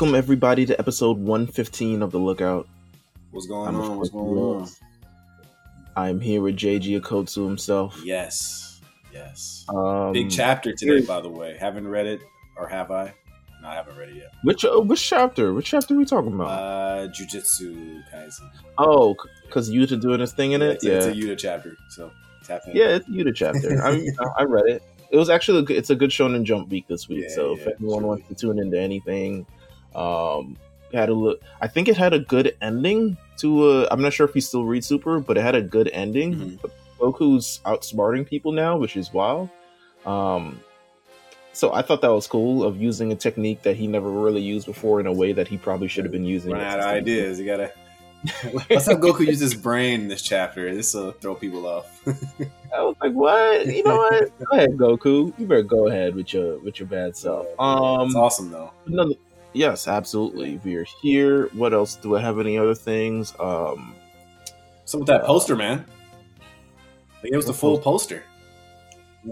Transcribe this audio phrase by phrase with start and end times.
[0.00, 2.66] Welcome everybody to episode 115 of The Lookout.
[3.32, 3.98] What's going I'm on?
[3.98, 4.68] What's going on?
[5.94, 8.00] I'm here with JG Okkotsu himself.
[8.02, 8.80] Yes,
[9.12, 9.66] yes.
[9.68, 11.54] Um, Big chapter today, by the way.
[11.60, 12.20] Haven't read it,
[12.56, 13.12] or have I?
[13.60, 14.32] No, I haven't read it yet.
[14.42, 15.52] Which uh, which chapter?
[15.52, 16.48] Which chapter are we talking about?
[16.48, 18.48] Uh, Jujutsu Kaisen.
[18.78, 19.14] oh,
[19.44, 20.76] because Yuta doing his thing in it.
[20.76, 22.10] it's, yeah, it's a Yuta chapter, so
[22.42, 22.74] tap in.
[22.74, 23.82] yeah, it's a Yuta chapter.
[23.84, 24.82] I mean, I read it.
[25.10, 27.24] It was actually a good, it's a good Shonen Jump week this week.
[27.24, 28.08] Yeah, so yeah, if anyone sure.
[28.08, 29.44] wants to tune into anything,
[29.94, 30.56] um,
[30.92, 31.40] had a look.
[31.60, 33.68] I think it had a good ending to.
[33.68, 36.34] Uh, I'm not sure if he still reads Super, but it had a good ending.
[36.34, 36.70] Mhm.
[36.98, 39.48] Goku's outsmarting people now, which is wild.
[40.04, 40.60] Um,
[41.52, 44.66] so I thought that was cool of using a technique that he never really used
[44.66, 46.52] before in a way that he probably should have been using.
[46.52, 47.38] Run out of ideas.
[47.38, 47.72] You gotta.
[48.68, 50.74] Let's have Goku use his brain in this chapter.
[50.74, 51.86] This will throw people off.
[52.06, 53.66] I was like, "What?
[53.66, 54.38] You know what?
[54.44, 55.32] go ahead, Goku.
[55.38, 58.72] You better go ahead with your with your bad self." Um, it's awesome though.
[58.86, 59.14] Another,
[59.52, 60.60] yes, absolutely.
[60.64, 61.46] We are here.
[61.48, 61.96] What else?
[61.96, 63.34] Do I have any other things?
[63.38, 63.94] Um,
[64.84, 65.84] So with that poster, man,
[67.22, 68.22] it was the full poster.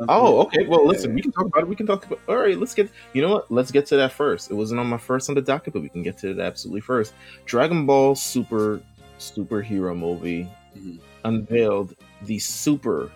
[0.08, 0.66] oh, okay.
[0.66, 1.68] Well, listen, we can talk about it.
[1.68, 2.20] We can talk about.
[2.28, 2.90] All right, let's get.
[3.14, 3.50] You know what?
[3.50, 4.50] Let's get to that first.
[4.50, 6.80] It wasn't on my first on the docket, but we can get to it absolutely
[6.82, 7.14] first.
[7.46, 8.80] Dragon Ball Super
[9.18, 10.46] superhero movie
[10.78, 10.98] Mhm.
[11.24, 13.10] unveiled the super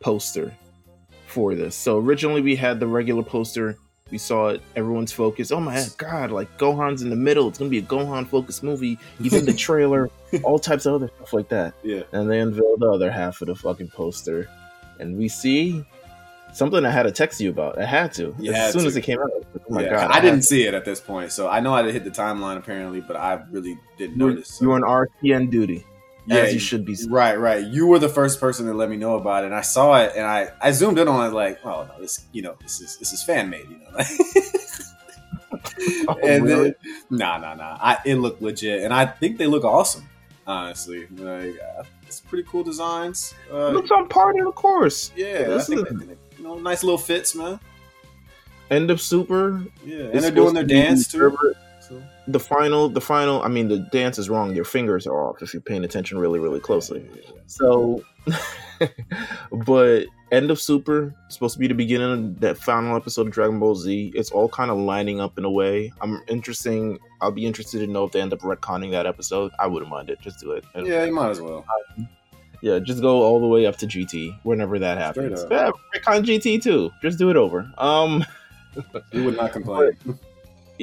[0.00, 0.52] poster
[1.26, 1.74] for this.
[1.74, 3.78] So originally we had the regular poster.
[4.12, 4.62] We saw it.
[4.76, 5.50] Everyone's focused.
[5.52, 6.30] Oh my god!
[6.30, 7.48] Like Gohan's in the middle.
[7.48, 8.98] It's gonna be a Gohan focused movie.
[9.20, 10.10] Even the trailer,
[10.44, 11.72] all types of other stuff like that.
[11.82, 12.02] Yeah.
[12.12, 14.48] And they unveiled the other half of the fucking poster,
[15.00, 15.84] and we see
[16.52, 17.78] something I had to text you about.
[17.78, 18.88] I had to You as had soon to.
[18.88, 19.30] as it came out.
[19.32, 20.10] Like, oh my Yeah, god!
[20.10, 22.58] I had didn't see it at this point, so I know I hit the timeline
[22.58, 24.60] apparently, but I really didn't You notice.
[24.60, 24.82] you were on
[25.22, 25.86] RTN duty,
[26.26, 26.96] yeah, as you should be.
[27.08, 27.64] Right, right.
[27.66, 30.12] You were the first person to let me know about it, and I saw it,
[30.16, 32.96] and I, I zoomed in on it, like, oh no, this, you know, this is
[32.98, 34.04] this is fan made, you know.
[36.08, 36.62] Oh, and really?
[36.64, 36.74] then,
[37.10, 37.76] nah, nah, nah.
[37.80, 40.08] I, it looked legit, and I think they look awesome.
[40.46, 43.34] Honestly, like, uh, it's pretty cool designs.
[43.50, 45.12] Uh, Looks on par to the course.
[45.14, 47.60] yeah, I this think is- they- you know, nice little fits, man.
[48.70, 49.62] End of Super.
[49.84, 51.36] Yeah, and they're doing their dance too.
[51.92, 53.42] So, The final, the final.
[53.42, 54.54] I mean, the dance is wrong.
[54.54, 57.04] Your fingers are off if you're paying attention really, really closely.
[57.46, 58.02] So,
[59.50, 63.58] but end of Super supposed to be the beginning of that final episode of Dragon
[63.58, 64.12] Ball Z.
[64.14, 65.92] It's all kind of lining up in a way.
[66.00, 66.98] I'm interesting.
[67.20, 69.52] I'll be interested to know if they end up retconning that episode.
[69.58, 70.20] I wouldn't mind it.
[70.20, 70.64] Just do it.
[70.74, 71.64] Yeah, you might as well.
[72.62, 75.44] Yeah, just go all the way up to GT whenever that happens.
[75.50, 76.90] Yeah, retcon GT too.
[77.02, 77.70] Just do it over.
[77.78, 78.24] Um.
[79.12, 79.92] You would not complain.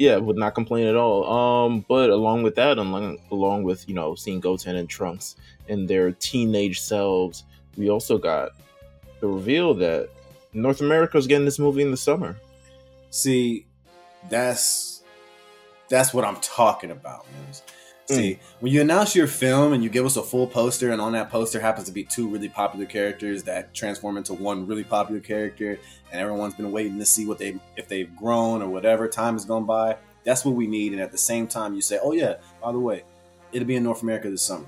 [0.00, 1.30] Yeah, would not complain at all.
[1.30, 5.36] Um, but along with that, along along with you know seeing Goten and Trunks
[5.68, 7.44] in their teenage selves,
[7.76, 8.52] we also got
[9.20, 10.08] the reveal that
[10.54, 12.38] North America is getting this movie in the summer.
[13.10, 13.66] See,
[14.30, 15.02] that's
[15.90, 17.26] that's what I'm talking about.
[17.32, 17.52] Man.
[18.16, 21.12] See, when you announce your film and you give us a full poster, and on
[21.12, 25.20] that poster happens to be two really popular characters that transform into one really popular
[25.20, 25.78] character,
[26.12, 29.44] and everyone's been waiting to see what they if they've grown or whatever time has
[29.44, 29.96] gone by.
[30.24, 30.92] That's what we need.
[30.92, 33.04] And at the same time, you say, "Oh yeah, by the way,
[33.52, 34.66] it'll be in North America this summer."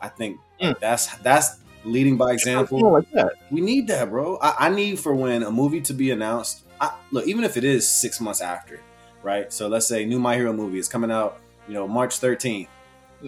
[0.00, 0.78] I think Mm.
[0.80, 3.06] that's that's leading by example like
[3.50, 4.38] we need that, bro.
[4.40, 6.62] I, I need for when a movie to be announced.
[6.80, 8.80] I, look, even if it is six months after,
[9.22, 9.52] right?
[9.52, 12.68] So let's say new My Hero movie is coming out, you know, March 13th.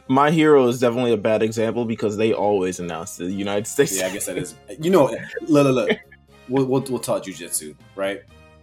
[0.09, 3.97] My Hero is definitely a bad example because they always announce the United States.
[3.97, 4.56] Yeah, I guess that is.
[4.81, 5.05] You know,
[5.47, 5.99] look, look, look.
[6.47, 8.21] We'll, we'll, we'll talk jujitsu, right?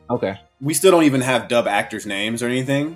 [0.08, 0.40] okay.
[0.60, 2.96] We still don't even have dub actors' names or anything,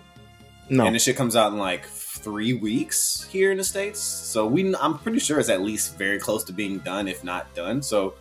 [0.70, 0.86] No.
[0.86, 4.00] and this shit comes out in like three weeks here in the states.
[4.00, 7.52] So we, I'm pretty sure it's at least very close to being done, if not
[7.56, 7.82] done.
[7.82, 8.14] So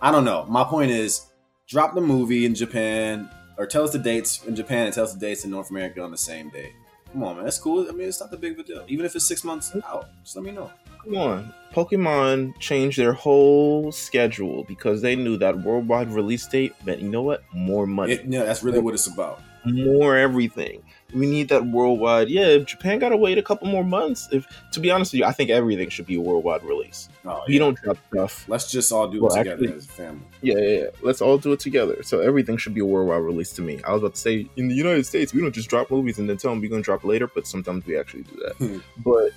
[0.00, 0.46] I don't know.
[0.48, 1.26] My point is,
[1.68, 3.28] drop the movie in Japan,
[3.58, 6.00] or tell us the dates in Japan and tell us the dates in North America
[6.02, 6.72] on the same day.
[7.16, 7.88] Come on, man, that's cool.
[7.88, 8.84] I mean, it's not the big of a deal.
[8.88, 10.70] Even if it's six months out, just let me know.
[11.02, 11.54] Come on.
[11.72, 17.22] Pokemon changed their whole schedule because they knew that worldwide release date meant, you know
[17.22, 17.42] what?
[17.54, 18.12] More money.
[18.12, 19.40] It, yeah, that's really what it's about.
[19.66, 20.82] More everything.
[21.14, 22.28] We need that worldwide.
[22.28, 24.28] Yeah, if Japan got to wait a couple more months.
[24.32, 27.08] If to be honest with you, I think everything should be a worldwide release.
[27.24, 27.60] Oh, We yeah.
[27.60, 28.44] don't drop stuff.
[28.48, 30.20] Let's just all do Well, it together actually- as a family.
[30.42, 30.84] Yeah, yeah, yeah.
[31.02, 32.02] Let's all do it together.
[32.02, 33.80] So everything should be a worldwide release to me.
[33.86, 36.28] I was about to say in the United States, we don't just drop movies and
[36.28, 38.82] then tell them we're gonna drop later, but sometimes we actually do that.
[39.04, 39.30] but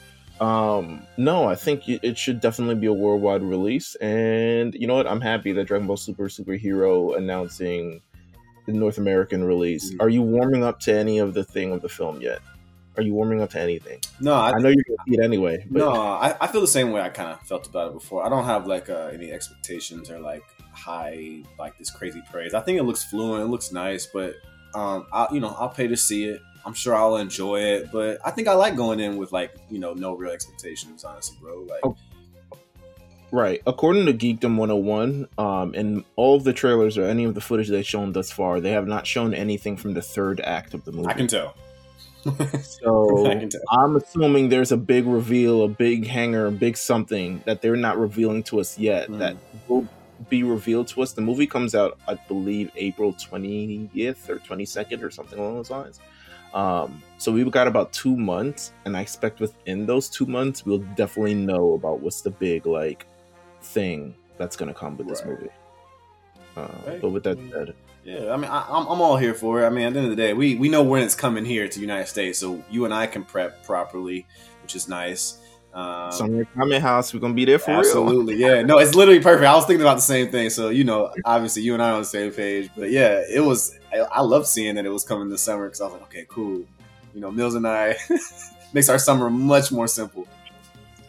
[0.44, 3.96] um no, I think it it should definitely be a worldwide release.
[3.96, 5.06] And you know what?
[5.08, 8.02] I'm happy that Dragon Ball Super Superhero announcing
[8.74, 9.92] the North American release.
[9.92, 9.98] Mhm.
[10.02, 12.40] Are you warming up to any of the thing of the film yet?
[12.98, 14.00] Are you warming up to anything?
[14.20, 16.68] No, I, I know you're gonna see it anyway, but no, I, I feel the
[16.68, 18.26] same way I kind of felt about it before.
[18.26, 20.44] I don't have like uh, any expectations or like
[20.74, 22.54] high like this crazy praise.
[22.54, 24.36] I think it looks fluent, it looks nice, but
[24.76, 26.42] um, I you know I'll pay to see it.
[26.66, 29.80] I'm sure I'll enjoy it, but I think I like going in with like you
[29.80, 31.62] know no real expectations, honestly, bro.
[31.62, 31.96] Like, oh.
[33.32, 33.62] Right.
[33.66, 37.70] According to Geekdom 101, um, in all of the trailers or any of the footage
[37.70, 40.92] they've shown thus far, they have not shown anything from the third act of the
[40.92, 41.08] movie.
[41.08, 41.56] I can tell.
[42.62, 43.62] so can tell.
[43.70, 47.98] I'm assuming there's a big reveal, a big hanger, a big something that they're not
[47.98, 49.10] revealing to us yet.
[49.10, 49.20] Mm.
[49.20, 49.38] That
[49.68, 49.88] will
[50.30, 51.14] be revealed to us.
[51.14, 56.00] The movie comes out, I believe, April 20th or 22nd or something along those lines.
[56.54, 60.80] Um, so we've got about two months, and I expect within those two months, we'll
[60.96, 63.06] definitely know about what's the big like
[63.62, 65.16] thing that's going to come with right.
[65.16, 65.50] this movie.
[66.58, 67.02] Uh, right.
[67.02, 69.66] But with that said, yeah, I mean, I, am I'm all here for it.
[69.66, 71.68] I mean, at the end of the day, we we know when it's coming here
[71.68, 74.26] to the United States, so you and I can prep properly,
[74.64, 75.40] which is nice.
[75.74, 78.56] Um, Summer Comment House, we're gonna be there for absolutely, real.
[78.56, 78.62] yeah.
[78.64, 79.46] No, it's literally perfect.
[79.46, 80.50] I was thinking about the same thing.
[80.50, 82.72] So you know, obviously, you and I are on the same page.
[82.76, 83.78] But yeah, it was.
[83.94, 86.26] I, I love seeing that it was coming this summer because I was like, okay,
[86.30, 86.66] cool.
[87.14, 87.96] You know, Meelz and I
[88.74, 90.28] makes our summer much more simple.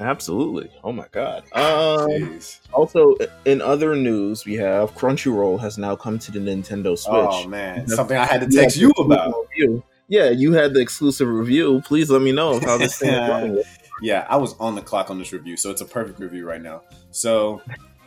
[0.01, 0.71] Absolutely.
[0.83, 1.45] Oh my god.
[1.53, 2.41] Um,
[2.73, 7.15] also, in other news, we have Crunchyroll has now come to the Nintendo Switch.
[7.15, 9.35] Oh man, something I had to text you about.
[9.51, 9.85] Review.
[10.09, 11.83] Yeah, you had the exclusive review.
[11.85, 13.63] Please let me know how this thing is running.
[14.03, 16.63] yeah, I was on the clock on this review, so it's a perfect review right
[16.63, 16.83] now.
[17.11, 17.61] So,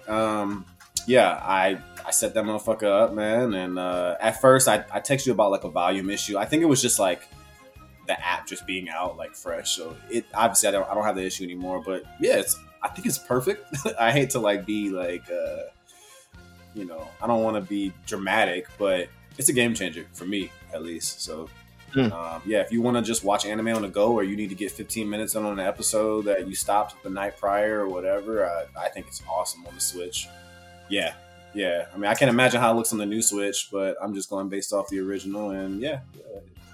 [0.07, 0.65] um,
[1.07, 3.53] yeah, I I set that motherfucker up, man.
[3.53, 6.37] And uh, at first, I I texted you about like a volume issue.
[6.37, 7.21] I think it was just like
[8.07, 9.71] the app just being out like fresh.
[9.71, 11.81] So it obviously I don't I don't have the issue anymore.
[11.85, 13.65] But yeah, it's I think it's perfect.
[13.99, 15.63] I hate to like be like uh,
[16.73, 19.07] you know I don't want to be dramatic, but
[19.37, 21.21] it's a game changer for me at least.
[21.21, 21.49] So
[21.95, 22.11] Mm.
[22.11, 24.49] Um, yeah, if you want to just watch anime on the go, or you need
[24.49, 28.45] to get 15 minutes on an episode that you stopped the night prior or whatever,
[28.45, 30.27] uh, I think it's awesome on the Switch.
[30.89, 31.13] Yeah,
[31.53, 31.85] yeah.
[31.93, 34.29] I mean, I can't imagine how it looks on the new Switch, but I'm just
[34.29, 35.51] going based off the original.
[35.51, 35.99] And yeah,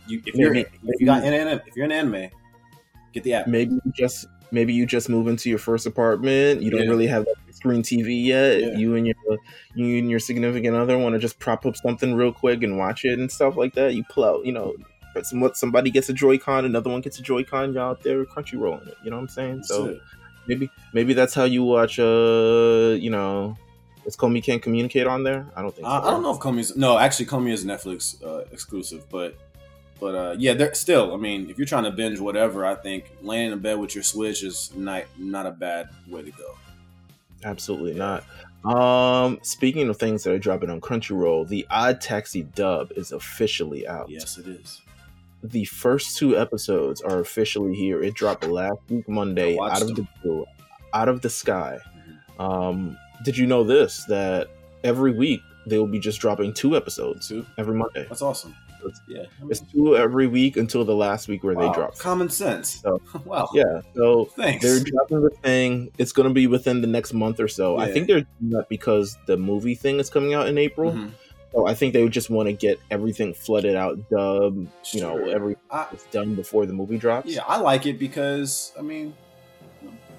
[0.10, 2.30] you, if you're maybe, if you got anime, if you're an anime,
[3.14, 3.48] get the app.
[3.48, 6.62] Maybe you just maybe you just move into your first apartment.
[6.62, 6.90] You don't yeah.
[6.90, 8.62] really have a screen TV yet.
[8.62, 8.78] Yeah.
[8.78, 9.16] You and your
[9.76, 13.06] you and your significant other want to just prop up something real quick and watch
[13.06, 13.94] it and stuff like that.
[13.94, 14.74] You pull out, you know,
[15.24, 18.96] somewhat somebody gets a Joy-Con, another one gets a Joy-Con, y'all out there Crunchyroll it.
[19.04, 19.56] You know what I'm saying?
[19.58, 20.02] That's so it.
[20.48, 22.00] maybe maybe that's how you watch.
[22.00, 23.58] Uh, you know,
[24.06, 25.46] is Komi can't communicate on there?
[25.56, 25.88] I don't think.
[25.88, 26.08] Uh, so.
[26.08, 26.98] I don't know if Komi's no.
[26.98, 29.38] Actually, Komi is Netflix uh, exclusive, but
[30.00, 31.14] but uh, yeah, they're still.
[31.14, 34.04] I mean, if you're trying to binge whatever, I think laying in bed with your
[34.04, 36.58] Switch is not not a bad way to go.
[37.44, 38.24] Absolutely not.
[38.66, 43.88] Um, speaking of things that are dropping on Crunchyroll, the Odd Taxi dub is officially
[43.88, 44.10] out.
[44.10, 44.82] Yes, it is
[45.44, 48.02] the first two episodes are officially here.
[48.02, 49.96] It dropped last week Monday out of them.
[49.96, 50.46] the blue,
[50.94, 51.80] out of the sky.
[51.98, 52.42] Mm-hmm.
[52.42, 54.06] Um, did you know this?
[54.06, 54.50] That
[54.84, 57.46] every week they will be just dropping two episodes two?
[57.58, 58.06] every Monday.
[58.08, 58.56] That's awesome.
[58.86, 61.68] It's, yeah, it's two every week until the last week where wow.
[61.68, 61.98] they drop.
[61.98, 62.82] Common sense.
[62.82, 63.50] So, wow.
[63.54, 63.82] Yeah.
[63.94, 64.64] So Thanks.
[64.64, 65.92] they're dropping the thing.
[65.98, 67.78] It's going to be within the next month or so.
[67.78, 67.86] Yeah.
[67.86, 70.92] I think they're doing that because the movie thing is coming out in April.
[70.92, 71.10] Mm-hmm.
[71.52, 75.18] So I think they would just want to get everything flooded out, dub, you know,
[75.30, 75.60] everything
[76.12, 77.28] done before the movie drops.
[77.28, 79.16] Yeah, I like it because I mean,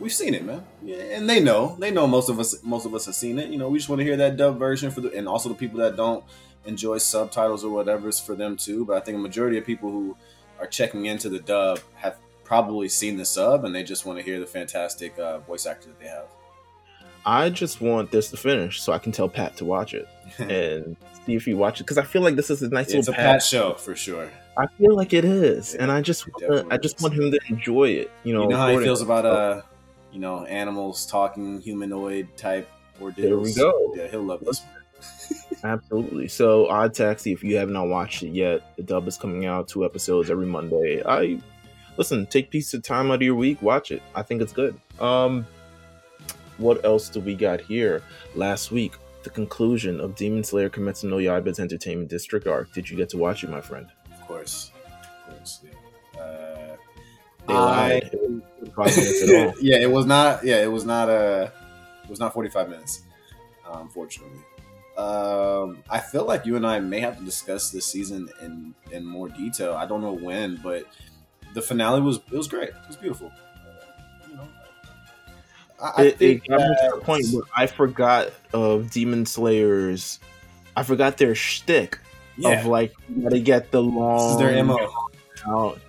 [0.00, 0.64] we've seen it, man.
[0.82, 3.50] Yeah, and they know, they know most of us, most of us have seen it.
[3.50, 5.54] You know, we just want to hear that dub version for the, and also the
[5.54, 6.24] people that don't
[6.64, 8.84] enjoy subtitles or whatever is for them too.
[8.84, 10.16] But I think a majority of people who
[10.58, 14.24] are checking into the dub have probably seen the sub and they just want to
[14.24, 16.26] hear the fantastic uh, voice actor that they have.
[17.24, 20.96] I just want this to finish so I can tell Pat to watch it and
[21.26, 23.16] see if he watches because I feel like this is a nice it's little a
[23.16, 24.30] Pat, show for sure.
[24.56, 27.38] I feel like it is, yeah, and I just wanna, I just want him to
[27.48, 28.10] enjoy it.
[28.24, 29.62] You know, you know how he feels about uh,
[30.12, 32.68] you know, animals talking humanoid type
[33.00, 33.26] ordeals.
[33.26, 33.94] There we go.
[33.96, 34.62] Yeah, he'll love this.
[35.64, 36.28] Absolutely.
[36.28, 39.68] So, Odd Taxi, if you have not watched it yet, the dub is coming out
[39.68, 41.02] two episodes every Monday.
[41.04, 41.38] I
[41.96, 44.02] listen, take piece of time out of your week, watch it.
[44.14, 44.78] I think it's good.
[45.00, 45.46] Um,
[46.58, 48.02] what else do we got here?
[48.34, 52.72] Last week, the conclusion of Demon Slayer Kimetsu no Yaiba's Entertainment District arc.
[52.72, 53.86] Did you get to watch it, my friend?
[54.12, 54.69] Of course.
[57.50, 58.10] They lied.
[58.78, 59.52] I...
[59.60, 60.44] yeah, it was not.
[60.44, 61.08] Yeah, it was not.
[61.08, 61.50] Uh,
[62.04, 63.02] it was not forty five minutes.
[63.72, 64.40] Unfortunately,
[64.96, 69.04] um, I feel like you and I may have to discuss this season in in
[69.04, 69.74] more detail.
[69.74, 70.86] I don't know when, but
[71.54, 72.70] the finale was it was great.
[72.70, 73.32] It was beautiful.
[75.82, 80.20] I, it, it got me to the point where I forgot of Demon Slayers.
[80.76, 81.98] I forgot their shtick
[82.36, 82.60] yeah.
[82.60, 84.78] of like you gotta get the long Is their mo
[85.46, 85.80] out,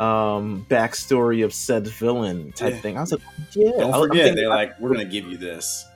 [0.00, 2.80] um, backstory of said villain type yeah.
[2.80, 2.96] thing.
[2.96, 3.20] I was like,
[3.52, 3.70] yeah.
[3.78, 5.86] Don't forget, thinking, they're like, we're gonna give you this.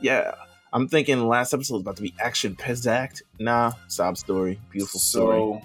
[0.00, 0.34] Yeah,
[0.72, 3.22] I'm thinking last episode was about to be action exact.
[3.40, 5.38] Nah, sob story, beautiful story.
[5.38, 5.62] So,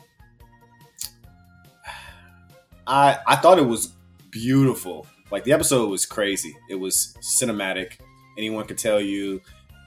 [2.87, 3.91] I I thought it was
[4.31, 5.05] beautiful.
[5.29, 6.55] Like the episode was crazy.
[6.69, 7.97] It was cinematic.
[8.37, 9.41] Anyone could tell you,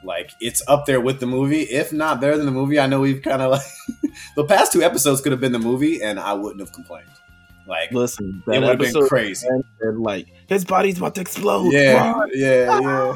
[0.05, 2.79] like it's up there with the movie, if not better than the movie.
[2.79, 3.67] I know we've kind of like
[4.37, 7.09] the past two episodes could have been the movie, and I wouldn't have complained.
[7.67, 9.47] Like, listen, it would have been crazy.
[9.81, 11.73] And like his body's about to explode.
[11.73, 12.31] Yeah, run.
[12.35, 13.15] yeah, yeah.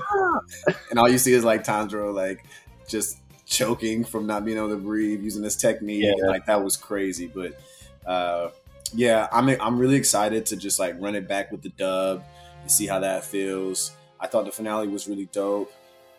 [0.91, 2.45] and all you see is like Tanjiro like
[2.89, 6.05] just choking from not being able to breathe using this technique.
[6.05, 6.27] Yeah.
[6.27, 7.29] like that was crazy.
[7.29, 7.61] But
[8.07, 8.51] uh,
[8.93, 12.25] yeah, I'm I'm really excited to just like run it back with the dub
[12.61, 13.93] and see how that feels.
[14.19, 15.73] I thought the finale was really dope.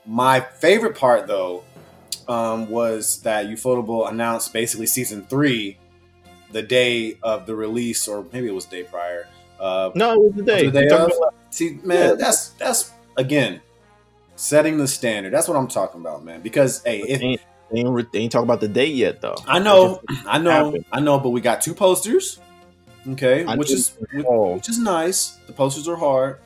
[0.05, 1.63] My favorite part though
[2.27, 5.77] um, was that Ufotable announced basically season three
[6.51, 9.27] the day of the release, or maybe it was the day prior.
[9.59, 10.69] Uh, no, it was the day.
[10.69, 11.11] The day of.
[11.49, 12.15] See, man, yeah.
[12.15, 13.61] that's that's again
[14.35, 15.31] setting the standard.
[15.31, 16.41] That's what I'm talking about, man.
[16.41, 17.41] Because hey, if, they, ain't,
[17.71, 19.35] they, ain't, they ain't talk about the date yet, though.
[19.45, 20.85] I know, I know, happened.
[20.91, 21.19] I know.
[21.19, 22.39] But we got two posters,
[23.09, 25.37] okay, I which is which is nice.
[25.47, 26.39] The posters are hard,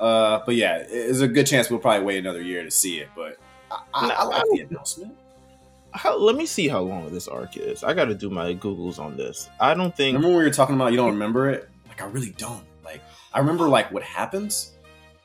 [0.00, 3.08] uh, but yeah, there's a good chance we'll probably wait another year to see it.
[3.14, 3.38] But
[3.70, 5.14] I, I, I like the announcement
[5.96, 7.82] how, let me see how long this arc is.
[7.82, 9.48] I got to do my googles on this.
[9.60, 10.16] I don't think.
[10.16, 11.68] Remember when we were talking about you don't remember it?
[11.88, 12.64] Like I really don't.
[12.84, 14.72] Like I remember like what happens,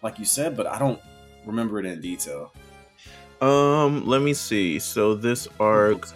[0.01, 0.99] like you said, but I don't
[1.45, 2.51] remember it in detail.
[3.41, 4.79] Um, let me see.
[4.79, 6.07] So this arc,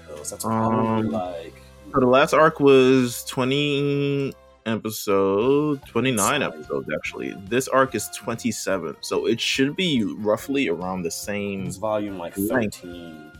[0.46, 1.62] um, like.
[1.94, 4.34] So the last arc was twenty
[4.66, 11.12] episode 29 episodes actually this arc is 27 so it should be roughly around the
[11.12, 13.32] same it's volume like 13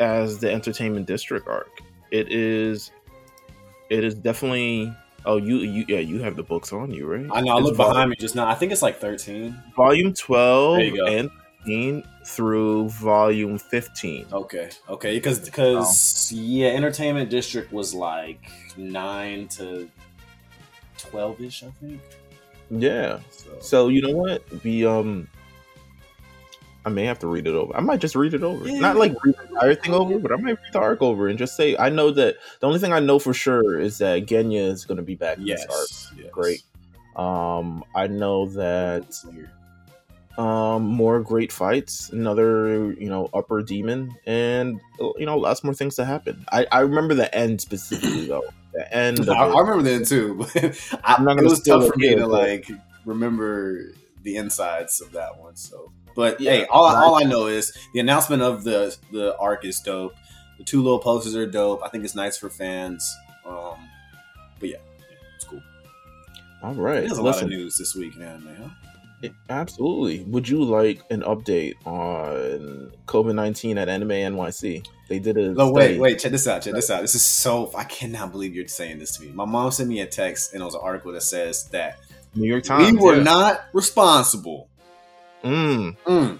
[0.00, 1.80] as the entertainment district arc.
[2.10, 2.90] It is
[3.90, 4.92] it is definitely
[5.24, 7.76] oh you you yeah you have the books on you right i know i look
[7.76, 13.58] behind me just now i think it's like 13 volume 12 and 13 through volume
[13.58, 16.36] 15 okay okay because because oh.
[16.36, 19.88] yeah entertainment district was like 9 to
[20.98, 22.00] 12ish i think
[22.70, 23.50] yeah so.
[23.60, 25.28] so you know what we um
[26.86, 27.76] I may have to read it over.
[27.76, 28.66] I might just read it over.
[28.66, 28.78] Yeah.
[28.78, 31.36] Not like read the entire thing over, but I might read the arc over and
[31.36, 34.68] just say I know that the only thing I know for sure is that Genya
[34.68, 35.62] is going to be back yes.
[35.62, 36.18] in this arc.
[36.20, 36.30] Yes.
[36.32, 36.62] Great.
[37.16, 39.20] Um, I know that
[40.38, 44.80] um more great fights, another you know upper demon, and
[45.18, 46.46] you know lots more things to happen.
[46.52, 48.44] I I remember the end specifically though.
[48.74, 49.28] The end.
[49.28, 50.46] I, I, remember the end too.
[51.02, 52.70] I, am not gonna it was tough for me to like
[53.04, 53.90] remember
[54.22, 55.56] the insides of that one.
[55.56, 59.64] So but yeah, hey, all, all I know is the announcement of the the arc
[59.64, 60.16] is dope.
[60.58, 61.82] The two little posters are dope.
[61.84, 63.14] I think it's nice for fans.
[63.44, 63.76] Um,
[64.58, 65.62] but yeah, yeah it's cool.
[66.62, 68.42] All right, there's a Listen, lot of news this week, man.
[68.42, 68.74] Man,
[69.20, 70.24] it, absolutely.
[70.24, 74.86] Would you like an update on COVID nineteen at Anime NYC?
[75.10, 75.52] They did a.
[75.52, 76.18] No, wait, wait.
[76.18, 76.62] Check this out.
[76.62, 77.02] Check this out.
[77.02, 77.70] This is so.
[77.76, 79.32] I cannot believe you're saying this to me.
[79.32, 81.98] My mom sent me a text, and it was an article that says that
[82.34, 82.92] New York Times.
[82.92, 83.22] We were yeah.
[83.22, 84.70] not responsible
[85.46, 85.96] Mm.
[86.06, 86.38] Mm.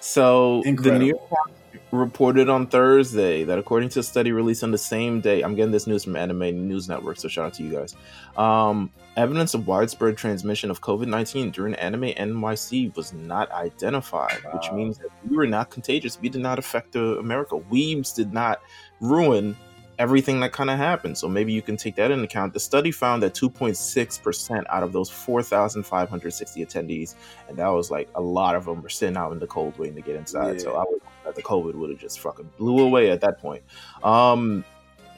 [0.00, 0.92] So Incredible.
[0.92, 1.56] the New York Times
[1.92, 5.72] reported on Thursday that according to a study released on the same day, I'm getting
[5.72, 7.96] this news from Anime News Network, so shout out to you guys.
[8.36, 14.52] Um, evidence of widespread transmission of COVID 19 during Anime NYC was not identified, wow.
[14.54, 16.20] which means that we were not contagious.
[16.20, 17.58] We did not affect America.
[17.58, 18.60] Weebs did not
[19.00, 19.56] ruin
[19.98, 21.16] everything that kind of happened.
[21.18, 22.52] So maybe you can take that into account.
[22.52, 27.14] The study found that 2.6% out of those 4,560 attendees,
[27.48, 29.96] and that was like a lot of them were sitting out in the cold waiting
[29.96, 30.54] to get inside.
[30.54, 30.62] Yeah.
[30.62, 33.62] So I would that the COVID would have just fucking blew away at that point.
[34.02, 34.64] Um,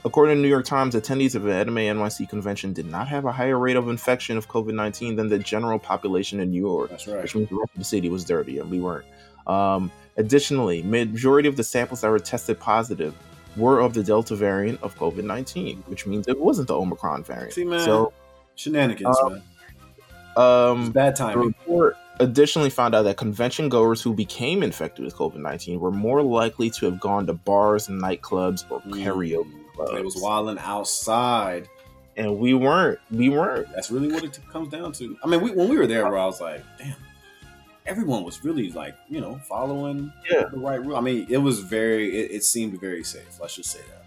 [0.04, 3.32] according to New York Times, attendees of the Anime NYC convention did not have a
[3.32, 6.90] higher rate of infection of COVID 19 than the general population in New York.
[6.90, 7.22] That's right.
[7.22, 9.06] Which means the rest of the city was dirty and we weren't.
[9.46, 13.14] Um, additionally, majority of the samples that were tested positive
[13.56, 17.52] were of the Delta variant of COVID 19, which means it wasn't the Omicron variant.
[17.52, 17.80] See, man.
[17.80, 18.12] So,
[18.54, 19.42] shenanigans, um, man.
[20.36, 21.38] Um, bad timing.
[21.38, 25.90] The report additionally found out that convention goers who became infected with COVID 19 were
[25.90, 28.92] more likely to have gone to bars and nightclubs or mm.
[29.04, 29.92] karaoke clubs.
[29.92, 31.68] It was wilding outside.
[32.16, 32.98] And we weren't.
[33.12, 33.72] We weren't.
[33.72, 35.16] That's really what it comes down to.
[35.22, 36.96] I mean, we, when we were there, bro, I was like, damn,
[37.88, 40.44] everyone was really like you know following yeah.
[40.50, 40.96] the right rule.
[40.96, 43.38] I mean, it was very it, it, seemed very safe.
[43.40, 44.04] Let's just say that.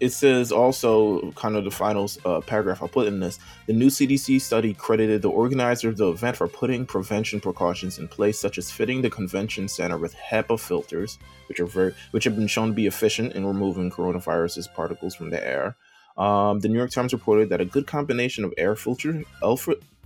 [0.00, 3.38] It says also kind of the final uh, paragraph I put in this.
[3.66, 8.08] The new CDC study credited the organizer of the event for putting prevention precautions in
[8.08, 12.34] place, such as fitting the convention center with HEPA filters, which are very which have
[12.34, 15.76] been shown to be efficient in removing coronavirus's particles from the air.
[16.18, 19.22] Um, the New York Times reported that a good combination of air filter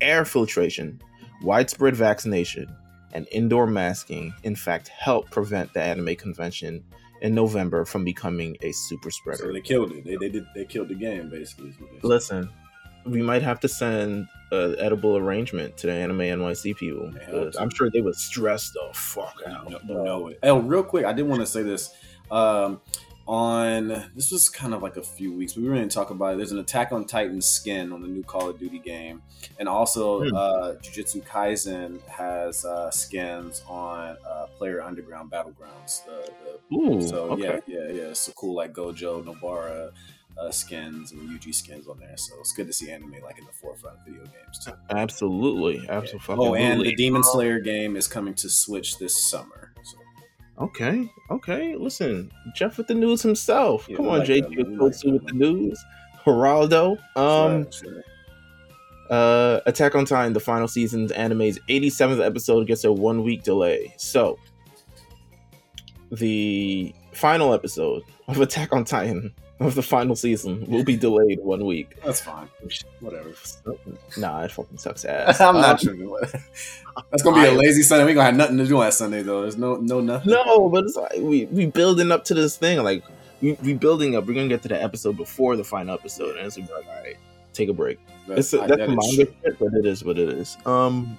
[0.03, 1.01] air filtration,
[1.43, 2.69] widespread vaccination,
[3.13, 6.85] and indoor masking, in fact, helped prevent the anime convention
[7.23, 9.45] in November from becoming a super spreader.
[9.45, 10.05] So they killed it.
[10.05, 10.47] They, they did.
[10.55, 11.75] They killed the game basically.
[12.03, 12.51] Listen,
[13.05, 17.13] we might have to send an edible arrangement to the Anime NYC people.
[17.59, 19.65] I'm sure they would stress the fuck out.
[19.65, 20.39] You know, you know it.
[20.43, 21.95] Oh, real quick, I did want to say this.
[22.31, 22.81] Um,
[23.27, 25.57] on this was kind of like a few weeks.
[25.57, 26.37] We were going to talk about it.
[26.37, 29.23] There's an Attack on Titan skin on the new Call of Duty game,
[29.59, 30.35] and also hmm.
[30.35, 36.05] uh, Jujutsu Kaisen has uh, skins on uh, PlayerUnknown's Battlegrounds.
[36.05, 36.33] The,
[36.71, 37.61] the, Ooh, so okay.
[37.67, 38.13] yeah, yeah, yeah.
[38.13, 39.91] So cool, like Gojo, Nobara.
[40.39, 43.47] Uh, skins and UG skins on there, so it's good to see anime like in
[43.47, 44.73] the forefront of video games too.
[44.91, 46.21] Absolutely, absolutely.
[46.29, 46.51] Yeah.
[46.51, 49.66] Oh, and the Demon Slayer game is coming to Switch this summer.
[50.59, 51.77] Okay, okay.
[51.77, 53.87] Listen, Jeff with the news himself.
[53.89, 55.85] Yeah, Come on, like with the news.
[56.25, 56.99] Geraldo.
[57.15, 58.03] Um, sure,
[59.11, 63.95] uh, Attack on Titan, the final season's anime's 87th episode gets a one week delay.
[63.97, 64.39] So,
[66.11, 71.65] the final episode of Attack on Titan of the final season will be delayed one
[71.65, 71.97] week.
[72.05, 72.49] That's fine.
[73.01, 73.33] Whatever.
[74.19, 75.41] Nah, it fucking sucks ass.
[75.41, 76.21] I'm not um, sure.
[77.11, 78.05] That's gonna be a lazy Sunday.
[78.05, 79.43] We gonna have nothing to do on Sunday though.
[79.43, 80.33] There's no no nothing.
[80.33, 82.83] No, but it's like we we building up to this thing.
[82.83, 83.03] Like
[83.41, 84.27] we we building up.
[84.27, 87.17] We're gonna get to the episode before the final episode, and it's like, all right,
[87.53, 87.99] take a break.
[88.29, 90.57] That's, it's that's manga shit, but it is what it is.
[90.67, 91.19] Um.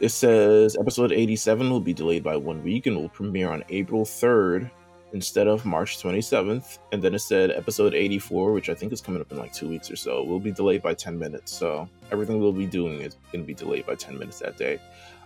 [0.00, 4.04] It says episode 87 will be delayed by one week and will premiere on April
[4.04, 4.70] 3rd
[5.12, 6.78] instead of March 27th.
[6.92, 9.68] And then it said episode 84, which I think is coming up in like two
[9.68, 11.52] weeks or so, will be delayed by 10 minutes.
[11.52, 14.78] So everything we'll be doing is going to be delayed by 10 minutes that day.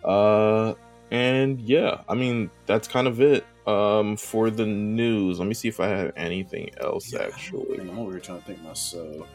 [0.05, 0.75] Uh,
[1.11, 5.39] and yeah, I mean, that's kind of it um, for the news.
[5.39, 7.81] Let me see if I have anything else yeah, actually.
[7.81, 9.29] I'm over here trying to think myself.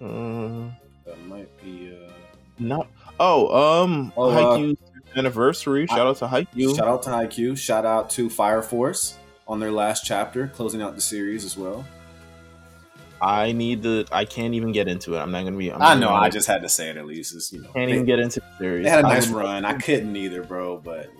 [0.00, 0.70] Uh,
[1.06, 1.96] that might be.
[1.96, 2.12] Uh...
[2.58, 2.88] Not.
[3.18, 4.74] Oh, um, oh, uh,
[5.16, 5.86] anniversary.
[5.86, 6.76] Shout I, out to Haikyuu.
[6.76, 7.56] Shout out to Haikyuu.
[7.56, 9.16] Shout out to Fire Force
[9.50, 11.84] on their last chapter, closing out the series as well.
[13.20, 14.06] I need the.
[14.12, 15.18] I can't even get into it.
[15.18, 15.70] I'm not gonna be.
[15.70, 16.14] I'm i know.
[16.14, 17.34] I just had to say it at least.
[17.34, 18.84] It's, you know, can't they, even get into the series.
[18.84, 19.64] They had a nice I run.
[19.66, 20.78] I couldn't either, bro.
[20.78, 21.10] But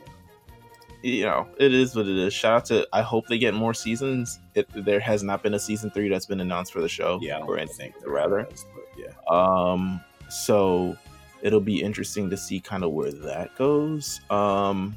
[1.03, 2.33] you know, it is what it is.
[2.33, 2.89] Shout out to.
[2.93, 4.39] I hope they get more seasons.
[4.55, 7.19] It, there has not been a season three that's been announced for the show.
[7.21, 8.49] Yeah, or anything rather.
[8.97, 9.13] yeah.
[9.29, 10.01] Um.
[10.31, 10.97] So
[11.43, 14.21] it'll be interesting to see kind of where that goes.
[14.31, 14.97] Um.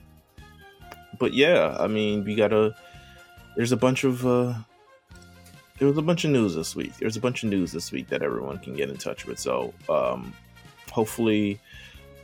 [1.19, 2.75] But yeah, I mean, we gotta
[3.55, 4.53] there's a bunch of uh,
[5.79, 6.95] there was a bunch of news this week.
[6.97, 9.39] There's a bunch of news this week that everyone can get in touch with.
[9.39, 10.33] So um,
[10.91, 11.59] hopefully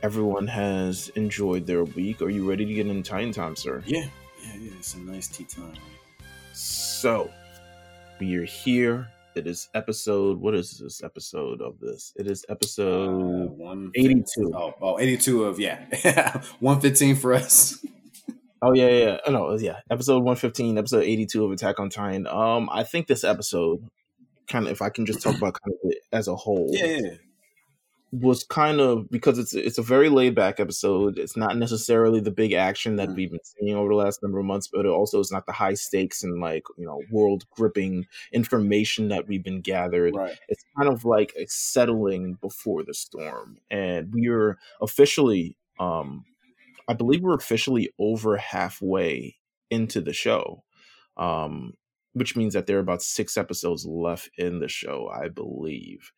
[0.02, 2.22] everyone has enjoyed their week.
[2.22, 3.82] Are you ready to get in time time, sir?
[3.86, 4.06] Yeah,
[4.42, 4.70] yeah, yeah.
[4.78, 5.74] It's a nice tea time.
[6.52, 7.30] So
[8.18, 9.08] we are here.
[9.36, 10.40] It is episode.
[10.40, 12.12] What is this episode of this?
[12.16, 14.52] It is episode uh, 82.
[14.54, 15.84] Oh, oh, 82 of yeah,
[16.60, 17.84] 115 for us.
[18.62, 19.18] Oh yeah, yeah.
[19.26, 19.80] Oh, no, yeah.
[19.90, 22.26] Episode one fifteen, episode eighty two of Attack on Titan.
[22.26, 23.88] Um, I think this episode,
[24.48, 26.98] kind of, if I can just talk about kind of it as a whole, yeah,
[28.12, 31.18] was kind of because it's it's a very laid back episode.
[31.18, 33.16] It's not necessarily the big action that mm.
[33.16, 35.52] we've been seeing over the last number of months, but it also is not the
[35.52, 40.14] high stakes and like you know world gripping information that we've been gathered.
[40.14, 40.38] Right.
[40.48, 46.26] It's kind of like a settling before the storm, and we are officially um
[46.90, 49.36] I believe we're officially over halfway
[49.70, 50.64] into the show,
[51.16, 51.74] um,
[52.14, 56.10] which means that there are about six episodes left in the show, I believe.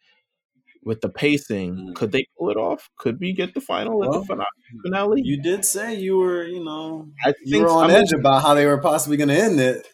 [0.82, 1.94] With the pacing, mm.
[1.94, 2.88] could they pull it off?
[2.96, 4.46] Could we get the final well, the
[4.82, 5.20] finale?
[5.22, 8.54] You did say you were, you know, I you were on I edge about how
[8.54, 9.86] they were possibly going to end it.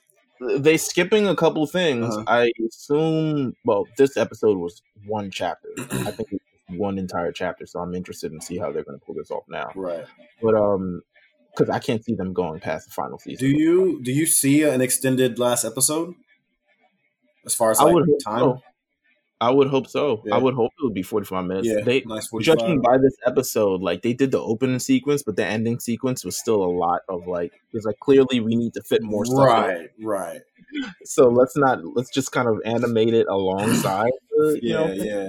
[0.61, 2.07] They skipping a couple things.
[2.07, 2.25] Uh-huh.
[2.29, 3.55] I assume.
[3.64, 5.69] Well, this episode was one chapter.
[5.77, 6.29] I think
[6.68, 7.66] one entire chapter.
[7.66, 9.70] So I'm interested in see how they're going to pull this off now.
[9.74, 10.04] Right.
[10.42, 11.02] But um,
[11.57, 13.46] because I can't see them going past the final season.
[13.46, 16.14] Do you do you see an extended last episode?
[17.44, 18.40] As far as like, I would time.
[18.40, 18.62] So.
[19.40, 20.22] I would hope so.
[20.26, 20.35] Yeah.
[20.35, 21.68] I would hope it would be 45 minutes.
[21.68, 22.59] Yeah, they, nice 45.
[22.59, 26.37] Judging by this episode, like they did the opening sequence, but the ending sequence was
[26.37, 29.38] still a lot of like, it's like clearly we need to fit more stuff.
[29.38, 30.04] Right, in.
[30.04, 30.40] right.
[31.04, 34.11] So let's not, let's just kind of animate it alongside.
[34.31, 35.28] The, yeah, know, yeah.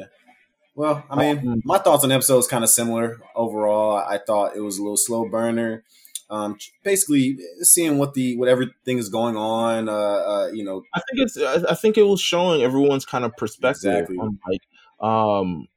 [0.79, 3.97] Well, I mean, um, my thoughts on the episode is kind of similar overall.
[3.97, 5.83] I thought it was a little slow burner.
[6.29, 9.89] Um, basically, seeing what the what everything is going on.
[9.89, 11.37] Uh, uh, you know, I think it's.
[11.37, 14.15] I think it was showing everyone's kind of perspective exactly.
[14.19, 14.61] on like,
[15.05, 15.67] um,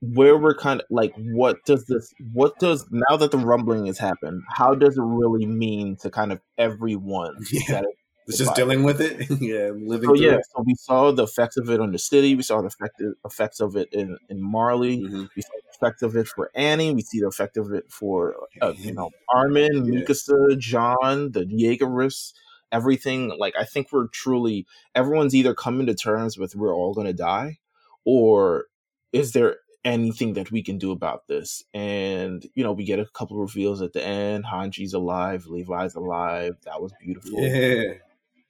[0.00, 2.14] where we're kind of like, what does this?
[2.32, 4.44] What does now that the rumbling has happened?
[4.48, 7.80] How does it really mean to kind of everyone yeah.
[7.80, 7.86] that
[8.26, 9.26] it's just dealing with it.
[9.40, 10.08] yeah, living.
[10.08, 10.46] So yeah, it.
[10.54, 12.34] so we saw the effects of it on the city.
[12.34, 15.00] We saw the effect, effects of it in in Marley.
[15.00, 15.24] Mm-hmm.
[15.36, 16.92] We saw the effect of it for Annie.
[16.92, 20.00] We see the effect of it for uh, you know Armin, yeah.
[20.00, 22.32] Mikasa, Jean, the Jaegerists,
[22.72, 23.32] everything.
[23.38, 27.12] Like I think we're truly everyone's either coming to terms with we're all going to
[27.12, 27.58] die,
[28.04, 28.66] or
[29.12, 31.62] is there anything that we can do about this?
[31.74, 34.46] And you know, we get a couple reveals at the end.
[34.46, 36.56] Hange's alive, Levi's alive.
[36.64, 37.38] That was beautiful.
[37.38, 37.94] Yeah.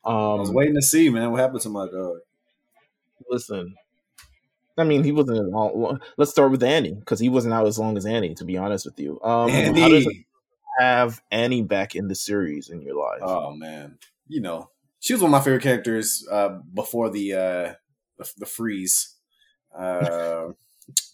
[0.05, 2.19] Um, I was waiting to see, man, what happened to my dog.
[3.31, 3.75] listen.
[4.77, 6.01] I mean, he wasn't as long.
[6.17, 8.35] Let's start with Annie because he wasn't out as long as Annie.
[8.35, 10.09] To be honest with you, um, how does
[10.81, 13.21] have Annie back in the series in your life?
[13.23, 14.71] Oh man, you know
[15.05, 17.75] she was one of my favorite characters uh, before the uh,
[18.17, 19.17] the, the freeze.
[19.79, 20.47] Uh,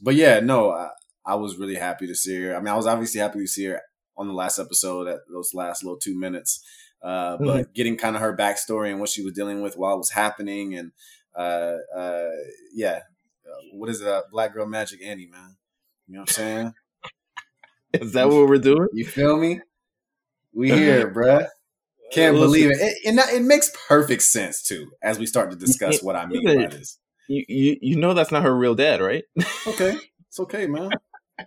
[0.01, 0.91] but yeah, no, I,
[1.27, 2.55] I was really happy to see her.
[2.55, 3.81] I mean, I was obviously happy to see her
[4.17, 6.65] on the last episode at those last little two minutes.
[7.03, 9.99] Uh, but getting kind of her backstory and what she was dealing with while it
[9.99, 10.93] was happening, and
[11.35, 12.29] uh, uh,
[12.75, 13.01] yeah,
[13.47, 14.09] uh, what is it?
[14.09, 15.57] Uh, Black Girl Magic Annie, man.
[16.07, 16.75] You know what I'm saying?
[17.95, 18.89] Is that what we're doing?
[18.93, 19.61] You feel me?
[20.53, 21.47] We here, bruh.
[22.13, 22.79] Can't believe it.
[22.81, 22.97] it.
[23.07, 26.45] And that, it makes perfect sense too, as we start to discuss what I mean
[26.45, 26.99] by this.
[27.29, 29.23] You, you you know that's not her real dad, right?
[29.67, 29.97] Okay,
[30.29, 30.91] it's okay, man.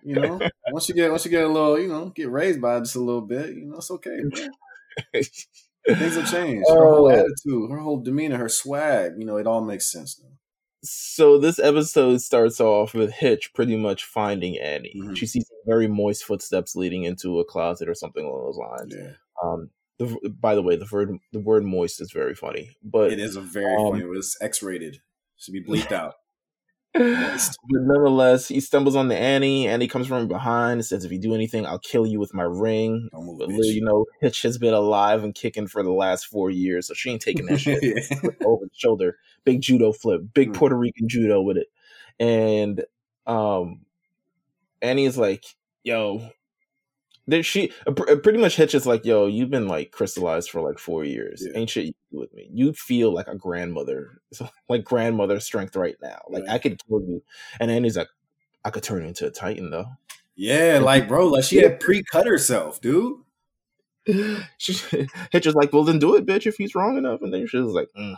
[0.01, 0.39] You know,
[0.71, 3.01] once you get once you get a little, you know, get raised by just a
[3.01, 4.21] little bit, you know, it's okay.
[4.29, 4.47] Bro.
[5.13, 6.65] Things have changed.
[6.69, 7.09] Her whole Oh.
[7.09, 10.29] attitude, her whole demeanor, her swag, you know, it all makes sense now.
[10.85, 14.93] so this episode starts off with Hitch pretty much finding Annie.
[14.97, 15.15] Mhm.
[15.15, 18.93] She sees very moist footsteps leading into a closet or something along those lines.
[18.95, 23.11] Yeah, Um, the, by the way, the word the word moist is very funny, but
[23.13, 24.03] it is a very um, funny.
[24.17, 24.97] It's X-rated.
[25.37, 26.15] Should be bleeped out.
[26.93, 29.67] But nonetheless, he stumbles on the Annie.
[29.67, 32.43] Annie comes from behind and says, "If you do anything, I'll kill you with my
[32.43, 36.27] ring." Move, But little, you know, Hitch has been alive and kicking for the last
[36.27, 38.29] four years, so she ain't taking that shit yeah.
[38.45, 39.17] over the shoulder.
[39.43, 40.55] Big judo flip, big Mm.
[40.55, 41.67] Puerto Rican judo with it.
[42.19, 42.83] And
[43.25, 43.81] um
[44.81, 45.45] Annie is like,
[45.83, 46.29] yo,
[47.25, 50.77] there she pr- pretty much Hitch is like, yo, you've been like crystallized for like
[50.77, 51.41] four years.
[51.45, 51.57] Yeah.
[51.57, 52.49] Ain't shit you can do with me.
[52.53, 54.21] You feel like a grandmother,
[54.69, 56.21] like grandmother strength right now.
[56.29, 56.53] Like Right.
[56.53, 57.23] I could kill you.
[57.59, 58.09] And Annie's like,
[58.65, 59.85] I could turn into a titan though.
[60.35, 63.19] Yeah, like bro, like she had pre-cut herself, dude.
[64.57, 64.73] she,
[65.31, 67.21] Hitch is like, well then do it, bitch, if he's wrong enough.
[67.21, 68.15] And then she was like, mm,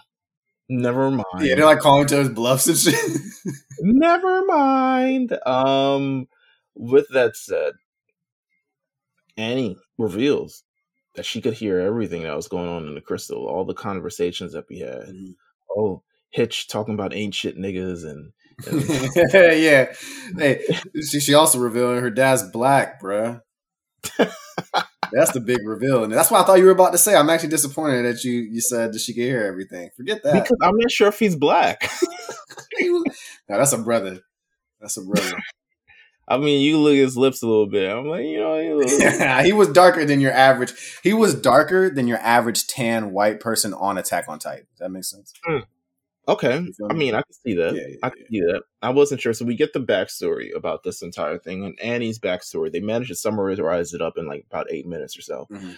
[0.70, 1.26] never mind.
[1.42, 2.96] Yeah, they're like calling to his bluffs and shit.
[3.80, 5.38] Never mind.
[5.46, 6.28] Um,
[6.76, 7.74] with that said,
[9.38, 10.64] Annie reveals
[11.16, 14.54] that she could hear everything that was going on in the crystal, all the conversations
[14.54, 15.08] that we had.
[15.08, 15.32] Mm-hmm.
[15.78, 18.32] Oh, Hitch talking about ain't shit niggas and,
[18.68, 19.94] and yeah.
[20.38, 20.66] Hey,
[21.10, 23.42] she, she also revealed her dad's black, bruh.
[25.12, 27.16] That's the big reveal, and that's what I thought you were about to say.
[27.16, 29.90] I'm actually disappointed that you you said that she could hear everything.
[29.96, 30.34] Forget that.
[30.34, 31.90] because I'm not sure if he's black.
[32.82, 33.04] no,
[33.48, 34.20] that's a brother.
[34.82, 35.38] That's a brother.
[36.28, 37.90] I mean, you look at his lips a little bit.
[37.90, 40.74] I'm like, you know, he he was darker than your average.
[41.04, 44.66] He was darker than your average tan white person on Attack on Titan.
[44.80, 45.34] That make sense?
[46.28, 46.60] okay.
[46.80, 47.76] You I mean, I can see that.
[47.76, 48.64] Yeah, yeah, I can see that.
[48.82, 49.34] I wasn't sure.
[49.34, 52.72] So we get the backstory about this entire thing and Annie's backstory.
[52.72, 55.48] They managed to summarize it up in like about eight minutes or so.
[55.52, 55.76] Mhm.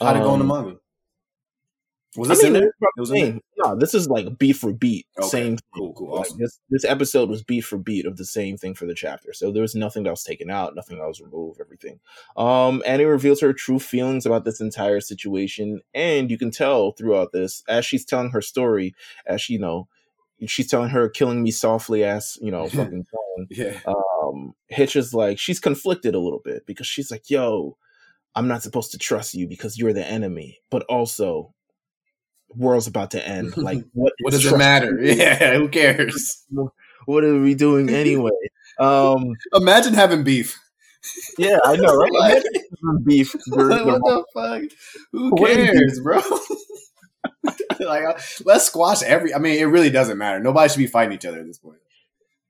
[0.00, 0.76] How'd it go in the Um, manga?
[2.16, 2.68] Was I this mean, in there?
[2.68, 3.40] It was in same.
[3.58, 5.58] No, this is like beat for beat, Okay, same.
[5.74, 8.86] Cool, cool, Like, this this episode was beat for beat of the same thing for
[8.86, 9.32] the chapter.
[9.32, 12.00] So there was nothing that was taken out, nothing that was removed, everything.
[12.36, 17.32] Um, Annie reveals her true feelings about this entire situation, and you can tell throughout
[17.32, 18.94] this as she's telling her story,
[19.26, 19.88] as she you know,
[20.46, 23.46] she's telling her killing me softly ass, you know, fucking tone.
[23.50, 23.80] Yeah.
[23.86, 27.76] Um, Hitch is like she's conflicted a little bit because she's like, yo,
[28.34, 31.54] I'm not supposed to trust you because you're the enemy, but also
[32.56, 33.56] world's about to end.
[33.58, 34.98] Like what What does it matter?
[35.02, 36.44] Yeah, who cares?
[37.06, 38.30] What are we doing anyway?
[38.78, 40.58] um, Imagine having beef.
[41.36, 42.12] yeah, I know, right?
[42.12, 42.44] Like-
[43.04, 43.34] beef.
[43.46, 44.62] what the- the fuck?
[45.12, 46.22] Who cares, bro?
[47.80, 49.34] like, uh, let's squash every.
[49.34, 50.40] I mean, it really doesn't matter.
[50.40, 51.78] Nobody should be fighting each other at this point.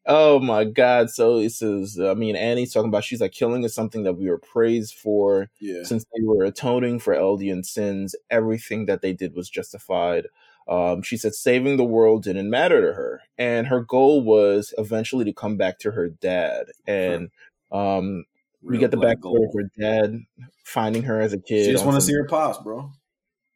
[0.07, 1.11] Oh my god!
[1.11, 4.29] So it says, I mean, Annie's talking about she's like killing is something that we
[4.29, 5.85] were praised for Yeah.
[5.85, 8.14] since they were atoning for Eldian sins.
[8.31, 10.27] Everything that they did was justified.
[10.69, 15.25] Um, she said saving the world didn't matter to her, and her goal was eventually
[15.25, 16.67] to come back to her dad.
[16.87, 17.31] And
[17.73, 18.25] um,
[18.62, 20.21] we get the backstory of her dad
[20.64, 21.67] finding her as a kid.
[21.67, 22.90] She just want to see her pops, bro.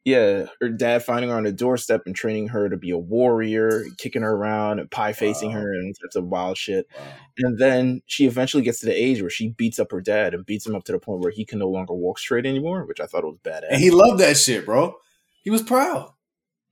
[0.05, 3.83] Yeah, her dad finding her on the doorstep and training her to be a warrior,
[3.97, 5.55] kicking her around and pie facing Wow.
[5.59, 6.87] her and types of wild shit.
[6.97, 7.03] Wow.
[7.39, 10.45] And then she eventually gets to the age where she beats up her dad and
[10.45, 12.99] beats him up to the point where he can no longer walk straight anymore, which
[12.99, 13.67] I thought was badass.
[13.71, 14.95] And he loved that shit, bro.
[15.43, 16.11] He was proud.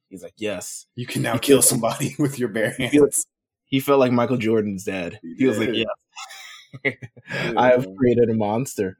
[0.10, 0.86] He's like, yes.
[0.96, 3.26] You can now kill somebody with your bare He hands.
[3.66, 5.20] He felt like Michael Jordan's dad.
[5.22, 5.86] He He was like, yes,
[7.58, 8.98] I have created a monster.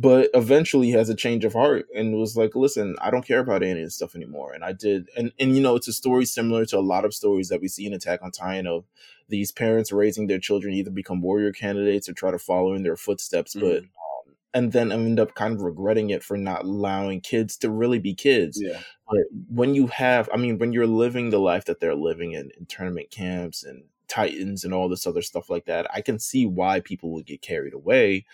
[0.00, 3.40] But eventually he has a change of heart and was like, "Listen, I don't care
[3.40, 5.92] about any of this stuff anymore." And I did, and and you know, it's a
[5.92, 8.86] story similar to a lot of stories that we see in Attack on Titan of
[9.28, 12.96] these parents raising their children either become warrior candidates or try to follow in their
[12.96, 13.66] footsteps, mm-hmm.
[13.66, 17.70] but um, and then end up kind of regretting it for not allowing kids to
[17.70, 18.58] really be kids.
[18.58, 18.80] Yeah.
[19.06, 22.50] But when you have, I mean, when you're living the life that they're living in,
[22.58, 26.46] in tournament camps and Titans and all this other stuff like that, I can see
[26.46, 28.24] why people would get carried away.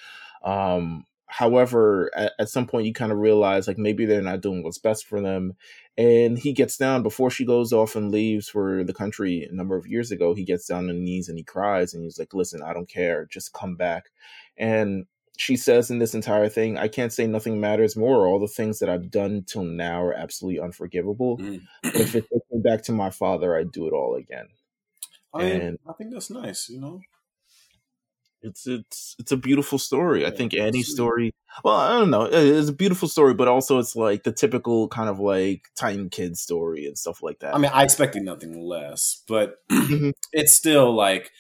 [0.45, 4.63] Um, however, at, at some point you kind of realize like maybe they're not doing
[4.63, 5.55] what's best for them.
[5.99, 9.77] And he gets down before she goes off and leaves for the country a number
[9.77, 10.35] of years ago.
[10.35, 12.89] He gets down on his knees and he cries and he's like, "Listen, I don't
[12.89, 13.27] care.
[13.27, 14.11] Just come back."
[14.57, 15.07] And
[15.39, 18.27] she says in this entire thing, I can't say nothing matters more.
[18.27, 21.39] All the things that I've done till now are absolutely unforgivable.
[21.39, 21.63] Mm.
[21.85, 24.49] if it takes me back to my father, I'd do it all again.
[25.35, 27.01] I and I think that's nice, you know.
[28.47, 30.23] It's it's it's a beautiful story.
[30.23, 31.33] Yeah, I think Annie's story.
[31.65, 32.29] Well, I don't know.
[32.31, 36.37] It's a beautiful story, but also it's like the typical kind of like Titan Kid
[36.37, 37.55] story and stuff like that.
[37.55, 40.11] I mean, I expected nothing less, but mm-hmm.
[40.33, 41.31] it's still like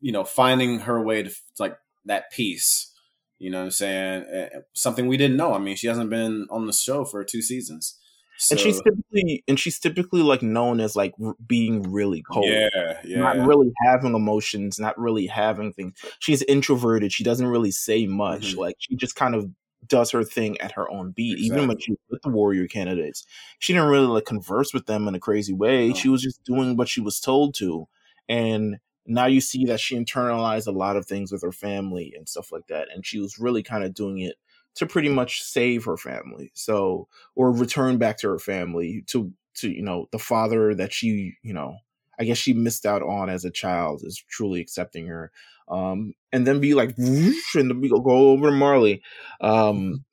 [0.00, 2.92] you know finding her way to like that piece.
[3.38, 4.26] You know what I'm saying?
[4.30, 5.54] Eh, eh, something we didn't know.
[5.54, 7.98] I mean, she hasn't been on the show for two seasons.
[8.36, 12.46] So, and she's typically and she's typically like known as like r- being really cold.
[12.46, 13.18] Yeah, yeah.
[13.18, 15.94] Not really having emotions, not really having things.
[16.18, 17.12] She's introverted.
[17.12, 18.50] She doesn't really say much.
[18.50, 18.60] Mm-hmm.
[18.60, 19.50] Like she just kind of
[19.86, 21.38] does her thing at her own beat.
[21.38, 21.56] Exactly.
[21.56, 23.24] Even when she was with the warrior candidates,
[23.58, 25.92] she didn't really like converse with them in a crazy way.
[25.92, 27.86] She was just doing what she was told to,
[28.28, 32.28] and now you see that she internalized a lot of things with her family and
[32.28, 34.36] stuff like that, and she was really kind of doing it
[34.76, 36.50] to pretty much save her family.
[36.54, 41.34] So, or return back to her family to, to, you know, the father that she,
[41.42, 41.76] you know,
[42.18, 45.30] I guess she missed out on as a child is truly accepting her.
[45.68, 49.02] Um, and then be like, and we go, go over to Marley.
[49.40, 50.04] Um,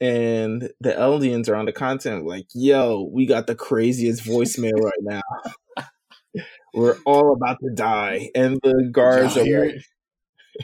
[0.00, 4.92] and the Eldians are on the content like, yo, we got the craziest voicemail right
[5.00, 5.84] now.
[6.74, 8.30] We're all about to die.
[8.34, 9.82] And the guards are like,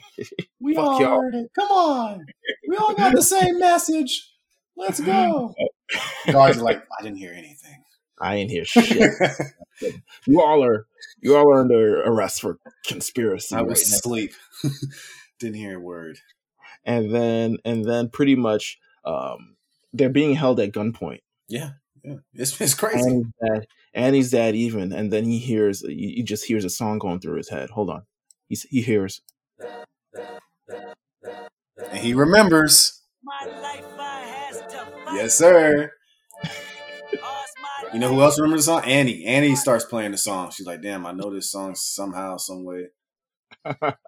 [0.61, 1.21] we all y'all.
[1.21, 1.51] heard it.
[1.55, 2.27] Come on.
[2.69, 4.31] We all got the same message.
[4.77, 5.55] Let's go.
[6.27, 7.83] Guys are like, I didn't hear anything.
[8.21, 9.13] I ain't hear shit.
[10.27, 10.87] you all are
[11.21, 13.55] you all are under arrest for conspiracy.
[13.55, 14.33] I was right asleep.
[15.41, 16.19] didn't hear a word.
[16.85, 19.57] And then and then pretty much um
[19.93, 21.21] they're being held at gunpoint.
[21.49, 21.71] Yeah.
[22.05, 22.17] Yeah.
[22.35, 23.09] It's, it's crazy.
[23.09, 26.99] Annie's dad, Annie's dad even, and then he hears he, he just hears a song
[26.99, 27.71] going through his head.
[27.71, 28.03] Hold on.
[28.49, 29.21] He he hears
[31.93, 33.03] and he remembers.
[35.13, 35.93] Yes, sir.
[37.93, 38.85] you know who else remembers the song?
[38.85, 39.25] Annie.
[39.27, 40.51] Annie starts playing the song.
[40.51, 42.89] She's like, "Damn, I know this song somehow, some way."
[43.65, 43.99] Black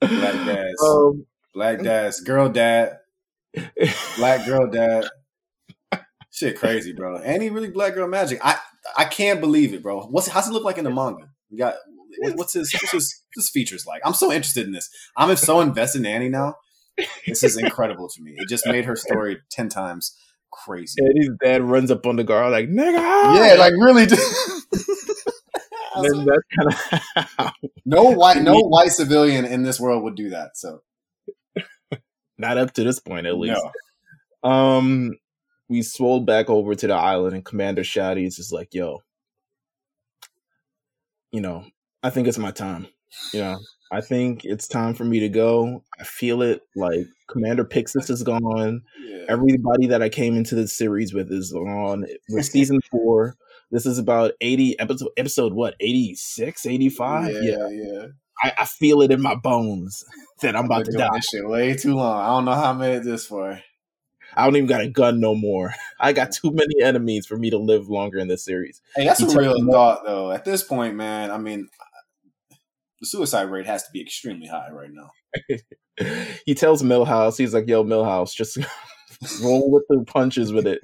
[0.00, 2.98] Dad, um, Black Dad, Girl Dad,
[4.16, 5.06] Black Girl Dad.
[6.30, 7.18] Shit, crazy, bro.
[7.18, 8.38] Annie really Black Girl Magic.
[8.42, 8.58] I
[8.96, 10.02] I can't believe it, bro.
[10.02, 11.28] What's how's it look like in the manga?
[11.50, 11.74] You got
[12.34, 14.00] what's his what's his, his features like?
[14.04, 14.88] I'm so interested in this.
[15.16, 16.54] I'm so invested in Annie now.
[17.26, 18.34] This is incredible to me.
[18.36, 20.16] It just made her story ten times
[20.50, 21.02] crazy.
[21.02, 23.36] And his dad runs up on the guard like nigga.
[23.36, 24.06] Yeah, like really.
[26.00, 27.52] then that's kind of
[27.84, 30.56] no white no white civilian in this world would do that.
[30.56, 30.82] So
[32.38, 33.60] not up to this point, at least.
[34.44, 34.50] No.
[34.50, 35.16] Um,
[35.68, 39.02] we swole back over to the island, and Commander Shadi is just like, "Yo,
[41.30, 41.64] you know,
[42.02, 42.86] I think it's my time.
[43.32, 43.58] You know,
[43.92, 45.84] I think it's time for me to go.
[46.00, 46.62] I feel it.
[46.74, 48.82] Like Commander Pixis is gone.
[49.04, 49.26] Yeah.
[49.28, 52.06] Everybody that I came into this series with is gone.
[52.30, 53.36] We're season four.
[53.70, 57.32] This is about 80 episode episode what 86, 85?
[57.32, 57.68] Yeah, yeah.
[57.68, 58.06] yeah.
[58.42, 60.04] I, I, feel it in my bones
[60.40, 61.08] that I'm about to die.
[61.14, 62.20] This shit way too long.
[62.20, 63.60] I don't know how I made it this far.
[64.34, 65.74] I don't even got a gun no more.
[66.00, 68.80] I got too many enemies for me to live longer in this series.
[68.96, 70.32] Hey, that's he a real thought though.
[70.32, 71.68] At this point, man, I mean,
[73.02, 75.10] the suicide rate has to be extremely high right now.
[76.46, 78.56] he tells Millhouse, he's like, "Yo, Millhouse, just
[79.42, 80.80] roll with the punches with it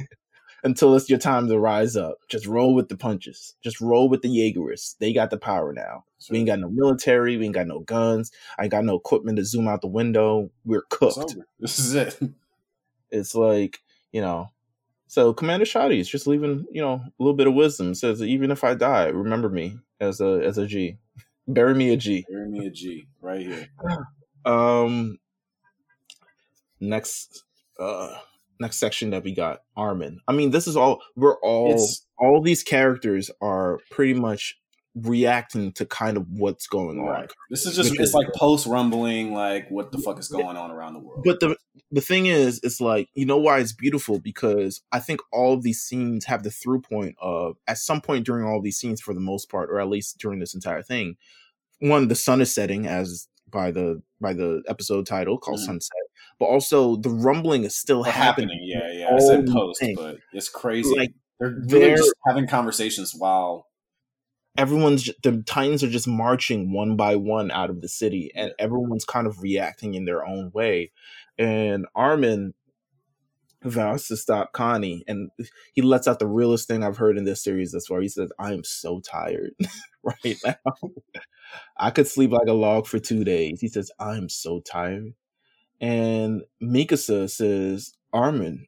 [0.65, 2.19] until it's your time to rise up.
[2.29, 3.55] Just roll with the punches.
[3.63, 4.97] Just roll with the Jaegerists.
[4.99, 6.05] They got the power now.
[6.21, 6.35] Sure.
[6.35, 7.37] We ain't got no military.
[7.37, 8.33] We ain't got no guns.
[8.59, 10.51] I ain't got no equipment to zoom out the window.
[10.65, 11.37] We're cooked.
[11.61, 12.19] This is it.
[13.11, 13.79] It's like
[14.13, 14.49] you know."
[15.07, 17.95] So Commander Shadi is just leaving, you know, a little bit of wisdom.
[17.95, 20.99] Says even if I die, remember me as a as a G.
[21.49, 22.25] Bury me a G.
[22.29, 23.69] Bury me a G right here.
[24.45, 25.19] Um,
[26.81, 27.45] next,
[27.79, 28.17] uh,
[28.61, 30.21] next section that we got Armin.
[30.27, 34.59] I mean, this is all we're all it's, all these characters are pretty much
[35.03, 37.23] reacting to kind of what's going Right.
[37.23, 37.29] on.
[37.51, 40.95] This is just it's like post rumbling, like what the fuck is going on around
[40.95, 41.23] the world.
[41.25, 41.57] But the
[41.91, 45.63] the thing is, it's like you know why it's beautiful because I think all of
[45.63, 49.15] these scenes have the through point of at some point during all these scenes, for
[49.15, 51.17] the most part, or at least during this entire thing,
[51.81, 55.65] one the sun is setting as by the by the episode title called Mhm.
[55.67, 55.93] Sunset,
[56.39, 58.49] but also the rumbling is still happening.
[58.51, 59.15] happening, yeah, yeah.
[59.17, 59.95] I said post, thing.
[59.97, 60.95] but it's crazy.
[60.95, 63.68] Like they're really they're- just having conversations while
[64.57, 69.05] everyone's the Titans are just marching one by one out of the city, and everyone's
[69.05, 70.93] kind of reacting in their own way.
[71.39, 72.55] And Armin
[73.63, 75.31] vows to stop Connie, and
[75.73, 78.01] he lets out the realest thing I've heard in this series thus far.
[78.01, 79.53] He says, "I am so tired
[80.03, 80.75] right now.
[81.79, 85.15] I could sleep like a log for two days." He says, "I am so tired."
[85.81, 88.67] And Mikasa says, "Armin."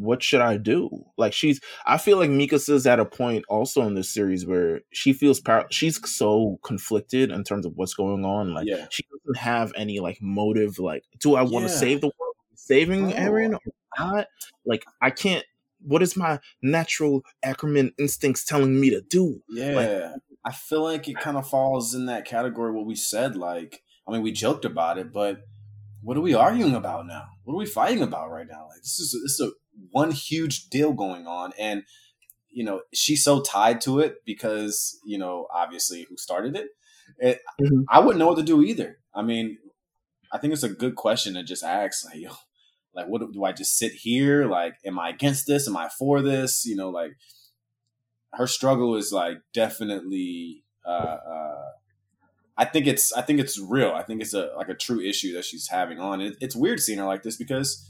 [0.00, 1.04] What should I do?
[1.18, 5.12] Like she's I feel like Mikasa's at a point also in this series where she
[5.12, 5.66] feels power.
[5.70, 8.54] She's so conflicted in terms of what's going on.
[8.54, 8.86] Like Yeah.
[8.90, 10.78] she doesn't have any like motive.
[10.78, 11.78] Like, do I want to Yeah.
[11.78, 13.12] save the world, saving.
[13.12, 13.60] Eren or
[13.98, 14.26] not?
[14.64, 15.44] Like, I can't.
[15.82, 19.42] What is my natural Ackerman instincts telling me to do?
[19.48, 20.16] Yeah.
[20.44, 23.36] I feel like it kind of falls in that category what we said.
[23.36, 25.42] Like, I mean, we joked about it, but
[26.02, 27.28] what are we arguing about now?
[27.44, 28.66] What are we fighting about right now?
[28.68, 29.50] Like, this is this is a
[29.90, 31.84] one huge deal going on, and
[32.50, 36.68] you know, she's so tied to it because you know, obviously, who started it.
[37.18, 37.84] it Mhm.
[37.88, 38.98] I wouldn't know what to do either.
[39.14, 39.58] I mean,
[40.32, 42.32] I think it's a good question to just ask, like, yo,
[42.94, 44.46] like, what do- do I just sit here?
[44.48, 45.66] Like, am I against this?
[45.68, 46.64] Am I for this?
[46.66, 47.12] You know, like
[48.34, 51.64] her struggle is like definitely uh, uh
[52.56, 53.92] I think it's I think it's real.
[53.92, 56.20] I think it's a like a true issue that she's having on.
[56.20, 57.88] It, it's weird seeing her like this because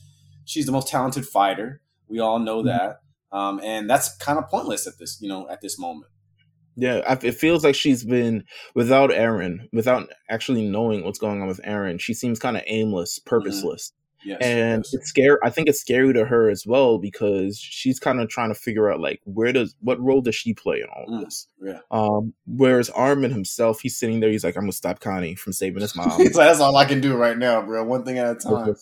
[0.50, 1.80] she's the most talented fighter.
[2.08, 2.66] We all know Mhm.
[2.66, 3.00] that.
[3.32, 6.10] Um, and that's kind of pointless at this, you know, at this moment.
[6.76, 11.60] Yeah, it feels like she's been without Eren, without actually knowing what's going on with
[11.62, 12.00] Eren.
[12.00, 13.92] She seems kind of aimless, purposeless.
[14.22, 14.38] Yes.
[14.42, 14.92] and yes.
[14.92, 18.50] it's scary i think it's scary to her as well because she's kind of trying
[18.50, 21.24] to figure out like where does what role does she play in all of Mm.
[21.24, 21.78] this yeah.
[21.90, 25.80] um whereas armin himself he's sitting there he's like i'm gonna stop connie from saving
[25.80, 27.82] his mom so that's all I can do right now, bro.
[27.82, 28.74] One thing at a time.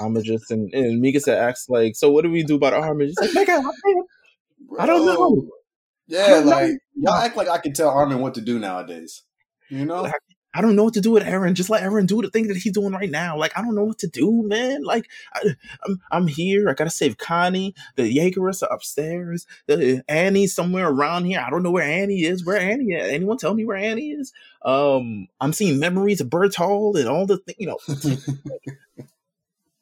[0.00, 3.20] I'm just and, and mikasa acts like so what do we do about armin she's
[3.20, 3.62] like "Nigga,
[4.78, 5.48] I don't know.
[6.06, 6.50] Yeah, don't know.
[6.50, 9.22] like y'all act like I can tell Armin what to do nowadays.
[9.68, 10.10] You know?
[10.52, 11.54] I don't know what to do with Eren.
[11.54, 13.38] Just let Eren do the thing that he's doing right now.
[13.38, 14.82] Like I don't know what to do, man.
[14.82, 15.54] Like I,
[15.86, 16.68] I'm, I'm here.
[16.68, 17.74] I gotta save Connie.
[17.94, 19.46] The Jaegerists are upstairs.
[19.68, 21.40] The, Annie's somewhere around here.
[21.46, 22.44] I don't know where Annie is.
[22.44, 23.08] Where Annie is?
[23.12, 24.32] Anyone tell me where Annie is?
[24.62, 27.54] Um, I'm seeing memories of Bertholdt and all the thing.
[27.58, 27.78] You know,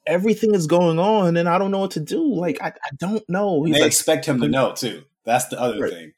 [0.09, 2.33] everything is going on, and I don't know what to do.
[2.33, 3.63] Like I, I don't know.
[3.63, 5.03] He's they like expect him to know too.
[5.25, 5.91] That's the other Right.
[5.93, 6.11] thing.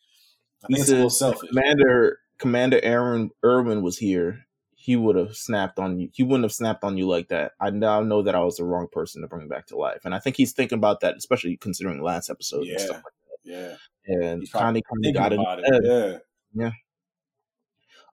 [0.64, 1.50] I He think it's a little selfish.
[1.50, 6.10] Commander Commander Aaron Erwin was here, he would have snapped on you.
[6.14, 7.52] He wouldn't have snapped on you like that.
[7.60, 10.16] I now know that I was the wrong person to bring back to life, and
[10.16, 12.78] I think he's thinking about that, especially considering the last episode and Yeah.
[12.78, 13.02] stuff.
[13.44, 13.76] Yeah,
[14.06, 15.66] And He's probably Connie kind of got it.
[15.84, 16.22] it.
[16.54, 16.72] Yeah,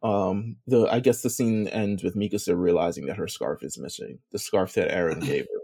[0.03, 4.21] Um, the I guess the scene ends with Mikasa realizing that her scarf is missing,
[4.31, 5.61] the scarf that Eren gave her,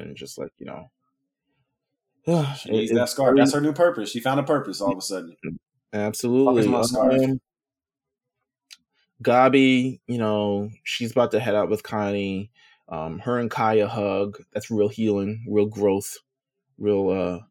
[0.00, 0.90] and just like you know,
[2.56, 3.36] she needs that it's scarf.
[3.36, 4.10] That's her new purpose.
[4.10, 5.36] She found a purpose all of a sudden.
[5.92, 6.68] Absolutely.
[6.68, 7.14] my scarf?
[7.14, 7.40] Um,
[9.22, 12.50] Gabi, you know, she's about to head out with Connie.
[12.88, 14.38] Um, her and Kaya hug.
[14.52, 16.16] That's real healing, real growth,
[16.78, 17.46] real uh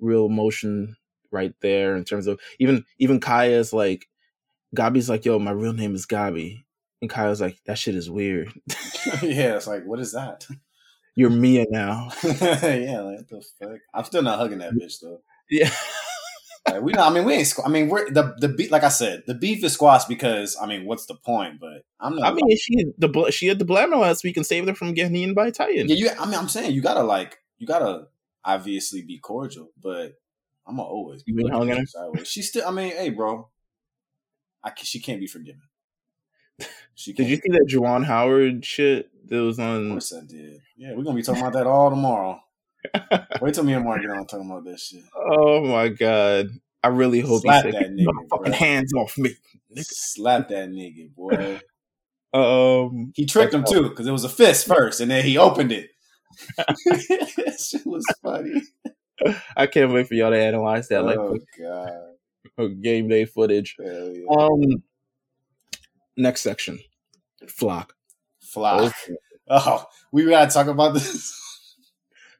[0.00, 0.96] real emotion
[1.30, 4.08] right there in terms of even even Kaya's like
[4.76, 6.64] Gabi's like, yo, my real name is Gabi.
[7.00, 8.52] And Kaya's like, that shit is weird.
[9.22, 10.46] yeah, it's like, what is that?
[11.16, 12.08] You're Mia now.
[12.24, 13.78] yeah, like what the fuck?
[13.94, 15.20] I'm still not hugging that bitch though.
[15.50, 15.70] Yeah.
[16.68, 17.02] Like, we know.
[17.02, 17.46] I mean, we ain't.
[17.46, 18.70] squ- I mean, we're the the beef.
[18.70, 21.58] Like I said, the beef is squashed because I mean, what's the point?
[21.58, 22.32] But I'm not.
[22.32, 24.92] I mean, she had the she had the blammer last week and saved her from
[24.94, 25.88] getting eaten by a Titan.
[25.88, 26.10] yeah, you.
[26.18, 28.08] I mean, I'm saying you gotta like, you gotta
[28.44, 30.12] obviously be cordial, but
[30.66, 31.86] I'm gonna always be You ain't looking hugging her?
[31.86, 32.28] sideways.
[32.28, 32.68] She still.
[32.68, 33.48] I mean, hey, bro,
[34.62, 35.62] I she can't be forgiven.
[37.06, 39.86] Did you see that Juwan Howard shit that was on?
[39.86, 40.60] Of course I did.
[40.76, 42.40] Yeah, we're gonna be talking about that all tomorrow.
[43.40, 45.02] Wait till me and Mark get on talking about that shit.
[45.14, 46.48] Oh my god!
[46.82, 49.34] I really hope Slap he said, that nigga, fucking hands off me."
[49.76, 51.60] Slap that nigga, boy.
[52.32, 55.72] Um, He tricked him too because it was a fist first, and then he opened
[55.72, 55.90] it.
[56.56, 58.62] that shit was funny.
[59.56, 63.76] I can't wait for y'all to analyze that like oh god, game day footage.
[63.78, 64.24] Hell yeah.
[64.38, 64.82] Um,
[66.16, 66.78] next section,
[67.46, 67.90] Floch.
[68.54, 68.92] Floch.
[69.52, 71.36] Oh, we gotta talk about this.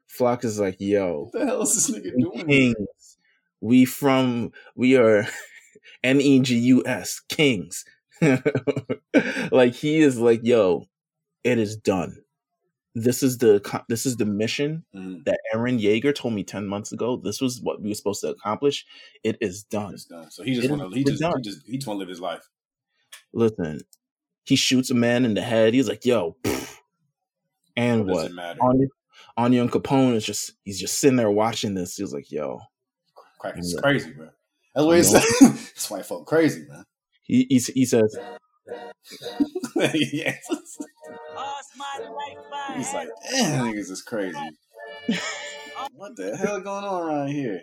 [0.09, 2.47] Floch is like, yo, what the hell is this nigga we doing?
[2.47, 3.17] kings.
[3.61, 5.27] We from we are
[6.05, 7.85] N E G U S, Kings.
[9.51, 10.87] like he is like, yo,
[11.43, 12.19] it is done.
[12.95, 15.25] This is the this is the mission Mhm.
[15.25, 17.17] that Eren Yeager told me ten months ago.
[17.17, 18.85] This was what we were supposed to accomplish.
[19.25, 19.95] It is done.
[19.95, 20.31] It's done.
[20.31, 20.97] So he just It want to.
[20.97, 21.67] He just, he just.
[21.67, 22.49] He just want to live his life.
[23.33, 23.81] Listen,
[24.45, 25.75] he shoots a man in the head.
[25.75, 26.37] He's like, yo,
[27.77, 28.23] and What what?
[28.23, 28.61] does it matter?
[28.63, 28.87] Anya,
[29.39, 31.97] Onyankopon is just he's just sitting there watching this.
[31.97, 32.61] He's like, yo,
[33.57, 33.81] is Yeah.
[33.81, 34.29] crazy, bro.
[34.75, 35.23] That's what I he said.
[35.75, 36.85] That's white folk crazy, man.
[37.23, 38.17] he he, he says,
[39.77, 40.39] yes.
[42.77, 44.39] He's like, damn, niggas is crazy.
[45.93, 47.61] What the hell going on around here?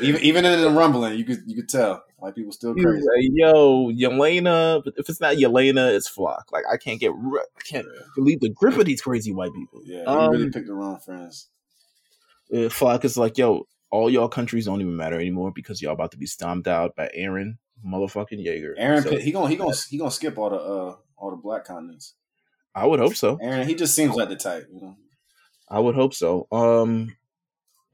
[0.00, 3.06] Even even in the rumbling, you could you could tell white people still crazy.
[3.06, 4.82] like, yo, Yelena.
[4.84, 6.50] But if it's not Yelena, it's Floch.
[6.52, 9.80] Like I can't get, I can't believe the grip of these crazy white people.
[9.84, 11.48] yeah he Um, really picked the wrong friends.
[12.52, 16.10] uh, Floch is like, yo, all y'all countries don't even matter anymore because y'all about
[16.10, 18.76] to be stomped out by Eren motherfucking Yeager.
[18.78, 21.64] Eren, So, he gonna he gonna he gonna skip all the uh all the black
[21.64, 22.14] continents.
[22.74, 23.36] I would hope so.
[23.38, 24.96] Eren, he just seems like the type, you know.
[25.68, 26.46] I would hope so.
[26.52, 27.16] Um,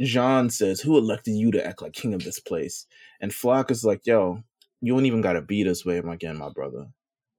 [0.01, 2.87] Jean says, "Who elected you to act like king of this place?"
[3.21, 4.43] And Floch is like, "Yo,
[4.81, 6.87] you don't even gotta be this way again, my brother.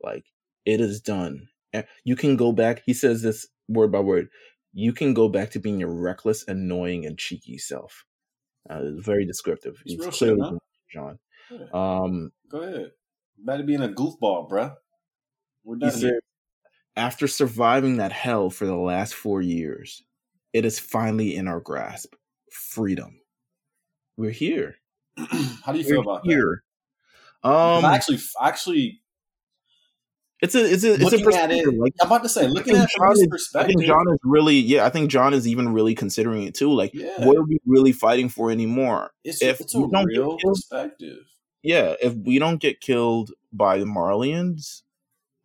[0.01, 0.25] Like,
[0.65, 1.49] it is done.
[1.73, 4.29] And You can go back." He says this word by word.
[4.73, 8.05] You can go back to being your reckless, annoying, and cheeky self.
[8.69, 9.81] Uh, it's very descriptive.
[9.85, 10.59] It's He's real shit, clearly man.
[10.89, 11.19] Jean.
[11.51, 11.65] Yeah.
[11.73, 12.91] Um, Go ahead.
[13.37, 14.75] Better being a goofball, bruh.
[15.63, 16.21] We're done here.
[16.95, 20.03] after surviving that hell for the last four years,
[20.53, 22.15] it is finally in our grasp.
[22.53, 23.19] Freedom.
[24.15, 24.75] We're here.
[25.17, 26.29] How do you We're feel about that?
[26.29, 26.63] here.
[27.43, 29.01] 'Cause Um, I actually, actually,
[30.41, 31.73] it's a it's a it's a at perspective.
[31.73, 34.55] it, Like I'm about to say, looking at Jean is, I think Jean is really
[34.59, 34.85] yeah.
[34.85, 36.71] I think Jean is even really considering it too.
[36.71, 39.11] Like, yeah, what are we really fighting for anymore?
[39.23, 41.25] it's, if it's a real killed- perspective.
[41.63, 44.81] Yeah, if we don't get killed by the Marleyans,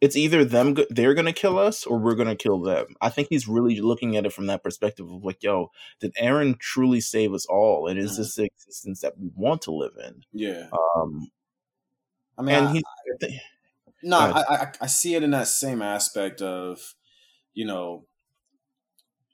[0.01, 2.95] it's either them they're gonna kill us or we're gonna kill them.
[3.01, 5.71] I think he's really looking at it from that perspective of like, yo,
[6.01, 7.89] did Eren truly save us all?
[7.89, 8.17] And is Mhm.
[8.19, 10.25] this the existence that we want to live in?
[10.33, 11.31] Yeah, Um,
[12.37, 12.85] I mean, and he,
[14.03, 14.19] no.
[14.19, 16.95] I, I, I see it in that same aspect of,
[17.55, 18.07] you know,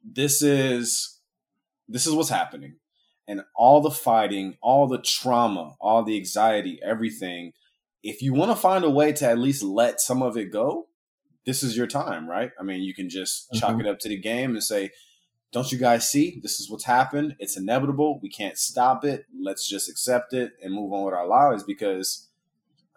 [0.02, 1.20] this is
[1.88, 2.76] this is what's happening,
[3.28, 7.52] and all the fighting, all the trauma, all the anxiety, everything.
[8.04, 10.88] If you want to find a way to at least let some of it go,
[11.46, 12.52] this is your time, right?
[12.60, 13.80] I mean, you can just chalk Mhm.
[13.80, 14.90] it up to the game and say,
[15.52, 16.38] "Don't you guys see?
[16.42, 17.34] This is what's happened.
[17.38, 18.20] It's inevitable.
[18.22, 19.24] We can't stop it.
[19.38, 22.28] Let's just accept it and move on with our lives." Because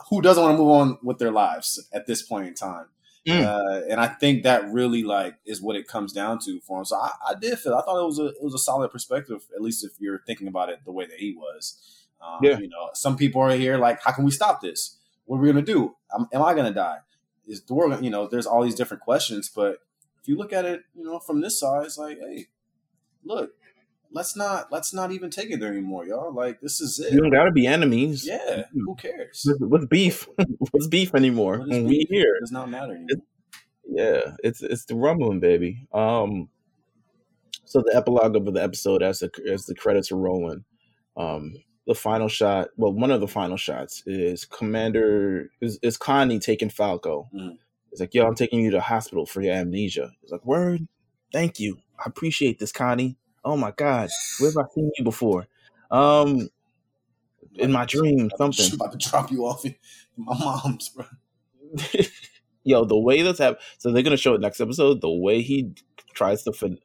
[0.10, 2.88] who doesn't want to move on with their lives at this point in time?
[3.26, 3.44] Mm.
[3.44, 6.86] Uh, and I think that really like is what it comes down to for him.
[6.86, 9.46] So I, I did feel I thought it was a it was a solid perspective,
[9.56, 11.78] at least if you're thinking about it the way that he was.
[12.22, 12.58] Um, Yeah.
[12.60, 14.98] You know, some people are here like, how can we stop this?
[15.26, 15.96] What are we gonna do?
[16.14, 17.00] Am, am I gonna die?
[17.48, 18.04] Is the world?
[18.04, 19.80] You know, there's all these different questions, but
[20.22, 22.48] if you look at it, you know, from this side, it's like, hey,
[23.24, 23.52] look,
[24.12, 26.34] let's not let's not even take it there anymore, y'all.
[26.34, 27.14] Like this is it.
[27.14, 28.26] you don't gotta be enemies.
[28.26, 29.48] Yeah, who cares?
[29.60, 30.28] What's, beef?
[30.72, 31.60] what's beef anymore?
[31.60, 32.08] What we beef?
[32.10, 32.36] here.
[32.36, 33.24] It does not matter anymore.
[33.90, 35.88] Yeah, it's it's the rumbling, baby.
[35.94, 36.50] Um,
[37.66, 40.66] so the epilogue of the episode, as the as the credits are rolling,
[41.16, 41.54] um,
[41.88, 42.70] the final shot.
[42.78, 47.30] Well, one of the final shots is Commander is, is Connie taking Falco.
[47.34, 47.58] Mhm.
[47.92, 50.12] It's like, yo, I'm taking you to hospital for your amnesia.
[50.22, 50.88] It's like, word,
[51.34, 53.18] thank you, I appreciate this, Connie.
[53.46, 54.10] Oh my God,
[54.40, 55.48] where have I seen you before?
[55.90, 56.50] Um,
[57.56, 58.76] in my dream, I'm something.
[58.76, 59.76] about to drop you off in
[60.18, 61.06] my mom's, bro.
[62.64, 63.62] Yo, the way that's happened.
[63.78, 65.00] So they're gonna show it next episode.
[65.02, 65.72] The way he
[66.14, 66.80] tries to fin-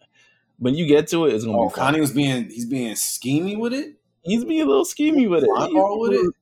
[0.59, 1.85] when you get to it, it's gonna Oh, be fun.
[1.87, 3.97] Connie was being he's being schemy with it.
[4.23, 5.51] He's being a little schemy with it.
[5.51, 6.35] With it?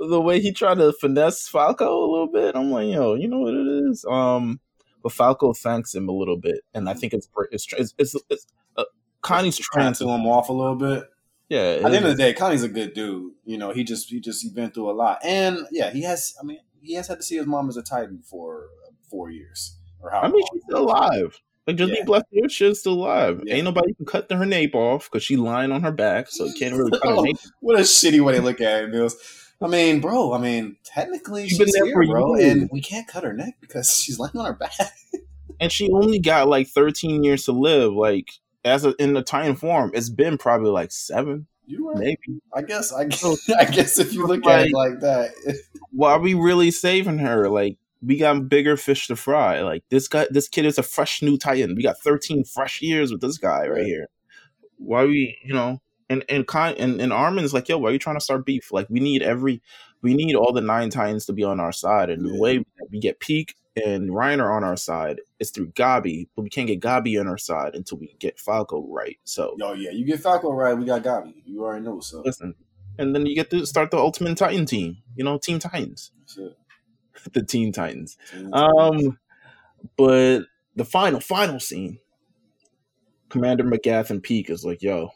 [0.00, 3.40] The way he tried to finesse Falco a little bit, I'm like, yo, you know
[3.40, 4.04] what it is.
[4.08, 4.60] Um,
[5.02, 8.46] but Falco thanks him a little bit, and I think it's it's it's, it's, it's
[8.76, 8.84] uh,
[9.22, 11.04] Connie's trying trying to him off a little bit.
[11.48, 13.32] Yeah, At the end of the day, Connie's a good dude.
[13.44, 16.34] You know, he just he just he's been through a lot, and yeah, he has.
[16.40, 19.30] I mean, he has had to see his mom as a Titan for uh, four
[19.30, 20.20] years or how.
[20.20, 21.40] I mean, she's still alive.
[21.68, 22.00] Like, just Yeah.
[22.00, 23.42] be blessed she's still alive.
[23.44, 23.56] Yeah.
[23.56, 26.54] Ain't nobody can cut her nape off because she lying on her back, so you
[26.54, 27.36] can't really cut her Oh, nape.
[27.60, 29.12] What a shitty way to look at it, Meelz.
[29.60, 30.32] I mean, bro.
[30.32, 32.52] I mean, technically She's she's, been there here, for bro, years.
[32.52, 34.72] and we can't cut her neck because she's lying on her back.
[35.60, 37.92] and she only got like 13 years to live.
[37.92, 38.30] Like
[38.64, 41.98] as a, in the Titan form, it's been probably like seven, You right.
[41.98, 42.40] maybe.
[42.54, 42.92] I guess.
[42.94, 45.32] I guess, I guess if you look at it like that,
[45.92, 47.48] Why are we really saving her?
[47.50, 49.60] Like we got bigger fish to fry.
[49.60, 51.74] Like this guy, this kid is a fresh new Titan.
[51.74, 54.08] We got 13 fresh years with this guy right here.
[54.76, 57.98] Why we, you know, And and Con and, and Armin's like, yo, why are you
[57.98, 58.72] trying to start beef?
[58.72, 59.60] Like we need every
[60.02, 62.10] we need all the nine titans to be on our side.
[62.10, 63.50] And the way we get Pieck
[63.84, 67.38] and Reiner on our side is through Gabi, but we can't get Gabi on our
[67.38, 69.18] side until we get Falco right.
[69.24, 71.34] So Oh yeah, you get Falco right, we got Gabi.
[71.44, 72.54] You already know so listen.
[73.00, 76.10] And then you get to start the Ultimate Titan team, you know, Team Titans.
[77.34, 78.16] the Teen Titans.
[78.30, 79.06] Teen Titans.
[79.06, 79.18] Um
[79.96, 80.40] but
[80.74, 81.98] the final, final scene,
[83.28, 85.10] Commander Magath and Pieck is like, yo,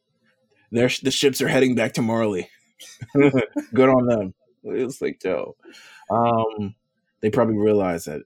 [0.70, 2.48] the ships are heading back to Marley.
[3.14, 4.34] Good on them.
[4.64, 5.56] It's like, yo.
[6.10, 6.74] Um,
[7.20, 8.22] they probably realize that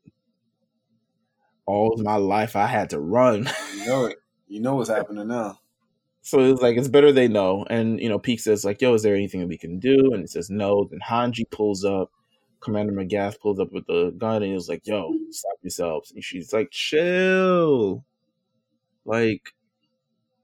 [1.67, 3.49] all of my life I had to run.
[3.77, 4.19] you know it.
[4.49, 5.59] You know what's happening now.
[6.23, 7.65] So it's like it's better they know.
[7.69, 10.21] And you know, Pieck says like, "Yo, is there anything that we can do?" And
[10.21, 10.89] he says no.
[10.91, 12.11] Then Hange pulls up.
[12.67, 16.53] Commander Magath pulls up with the gun and he's like, "Yo, stop yourselves." And she's
[16.53, 18.05] like, "Chill."
[19.05, 19.55] Like,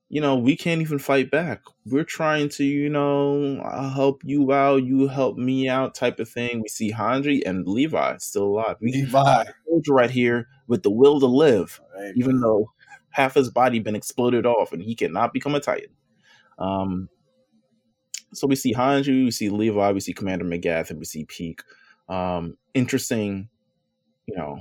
[0.08, 1.62] you know, we can't even fight back.
[1.84, 6.28] We're trying to, you know, I'll help you out, you help me out, type of
[6.28, 6.62] thing.
[6.62, 8.76] We see Hange and Levi still alive.
[8.80, 12.42] We Levi soldier right here with the will to live, right, even man.
[12.42, 12.70] though
[13.10, 15.90] half his body been exploded off and he cannot become a Titan.
[16.58, 17.08] Um,
[18.32, 21.60] so we see Hange, we see Levi, we see Commander Magath, and we see Pieck.
[22.12, 23.48] Um, interesting,
[24.26, 24.58] you know,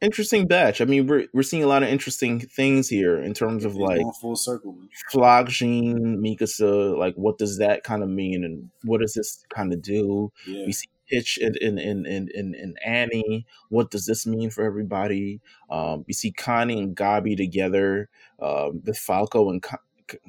[0.00, 0.80] interesting batch.
[0.80, 4.00] I mean, we're we're seeing a lot of interesting things here in terms of like
[4.20, 4.76] full circle.
[5.12, 9.82] Flagsheen, Mikasa, like what does that kind of mean, and what does this kind of
[9.82, 10.32] do?
[10.46, 10.66] Yeah.
[10.66, 13.46] We see Hitch and in in, in in in Annie.
[13.68, 15.40] What does this mean for everybody?
[15.68, 18.08] Um, we see Connie and Gabi together.
[18.40, 19.64] Um, with Falco and.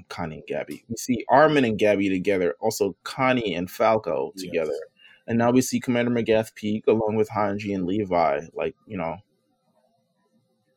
[0.10, 0.84] Connie and Gabi.
[0.90, 2.56] We see Armin and Gabi together.
[2.60, 4.70] Also, Connie and Falco together.
[4.74, 4.91] Yes.
[5.32, 8.42] And now we see Commander Magath Pieck along with Hange and Levi.
[8.54, 9.16] Like, you know,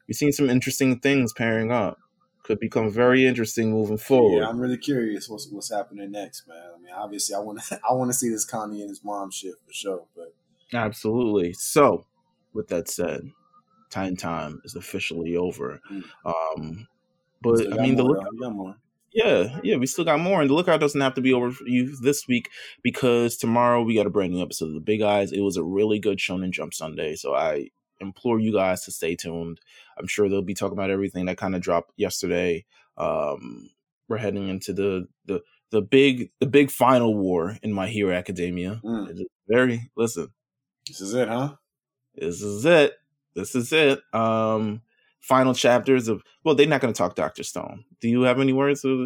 [0.06, 1.98] we've seen some interesting things pairing up.
[2.44, 4.42] Could become very interesting moving forward.
[4.42, 6.70] Yeah, I'm really curious what's what's happening next, man.
[6.72, 9.32] I mean, obviously, I want to I want to see this Connie and his mom
[9.32, 10.04] shit for sure.
[10.14, 10.32] But
[10.72, 11.52] absolutely.
[11.54, 12.06] So,
[12.52, 13.32] with that said,
[13.90, 15.80] Titan Time is officially over.
[15.90, 16.04] Mm.
[16.24, 16.86] Um,
[17.42, 18.24] but I mean, the look.
[19.14, 21.66] Yeah, yeah, we still got more, and the lookout doesn't have to be over for
[21.68, 22.50] you this week
[22.82, 25.30] because tomorrow we got a brand new episode of the Big Eyes.
[25.30, 27.68] It was a really good Shonen Jump Sunday, so I
[28.00, 29.60] implore you guys to stay tuned.
[29.96, 32.64] I'm sure they'll be talking about everything that kind of dropped yesterday.
[32.96, 33.70] Um,
[34.08, 38.80] we're heading into the the the big the big final war in My Hero Academia.
[38.84, 39.20] Mm.
[39.48, 40.28] Very listen.
[40.88, 41.54] This is it, huh?
[42.14, 42.94] This is it.
[43.34, 44.00] This is it.
[44.12, 44.82] Um,
[45.24, 47.82] final chapters of well they're not going to talk dr stone.
[48.02, 49.00] Do you have any words yeah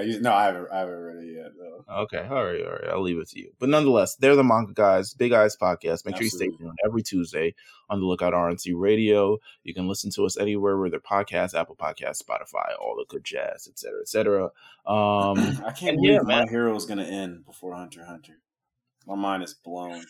[0.00, 1.84] you, no i haven't i haven't read it yet no.
[2.02, 3.52] okay all right all right i'll leave it to you.
[3.60, 6.04] But nonetheless they're the manga guys big eyes podcast.
[6.04, 6.16] Make Absolutely.
[6.16, 7.54] sure you stay tuned every tuesday
[7.88, 9.38] on the lookout rnc radio.
[9.62, 13.22] You can listen to us anywhere where their podcasts apple Podcasts, spotify all the good
[13.22, 14.44] jazz etc etc
[14.84, 18.40] um i can't believe yeah, my hero is going to end before hunter hunter.
[19.06, 20.04] My mind is blown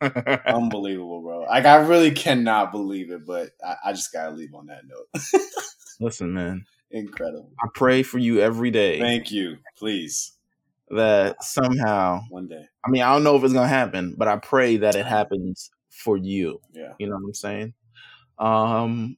[0.00, 1.40] Unbelievable, bro.
[1.40, 5.40] Like I really cannot believe it, but I, I just gotta leave on that note.
[6.00, 6.64] Listen, man.
[6.90, 7.50] Incredible.
[7.62, 8.98] I pray for you every day.
[8.98, 9.58] Thank you.
[9.76, 10.32] Please.
[10.88, 12.64] That somehow one day.
[12.84, 15.70] I mean, I don't know if it's gonna happen, but I pray that it happens
[15.90, 16.60] for you.
[16.72, 16.94] Yeah.
[16.98, 17.74] You know what I'm saying?
[18.38, 19.16] Um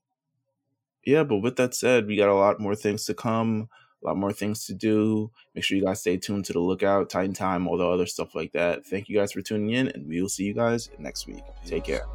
[1.05, 3.69] yeah, but with that said, we got a lot more things to come
[4.03, 5.31] a lot more things to do.
[5.55, 8.35] Make sure you guys stay tuned to the lookout, Titan Time, all the other stuff
[8.35, 8.85] like that.
[8.87, 11.43] Thank you guys for tuning in, and we will see you guys next week.
[11.65, 12.07] Take care.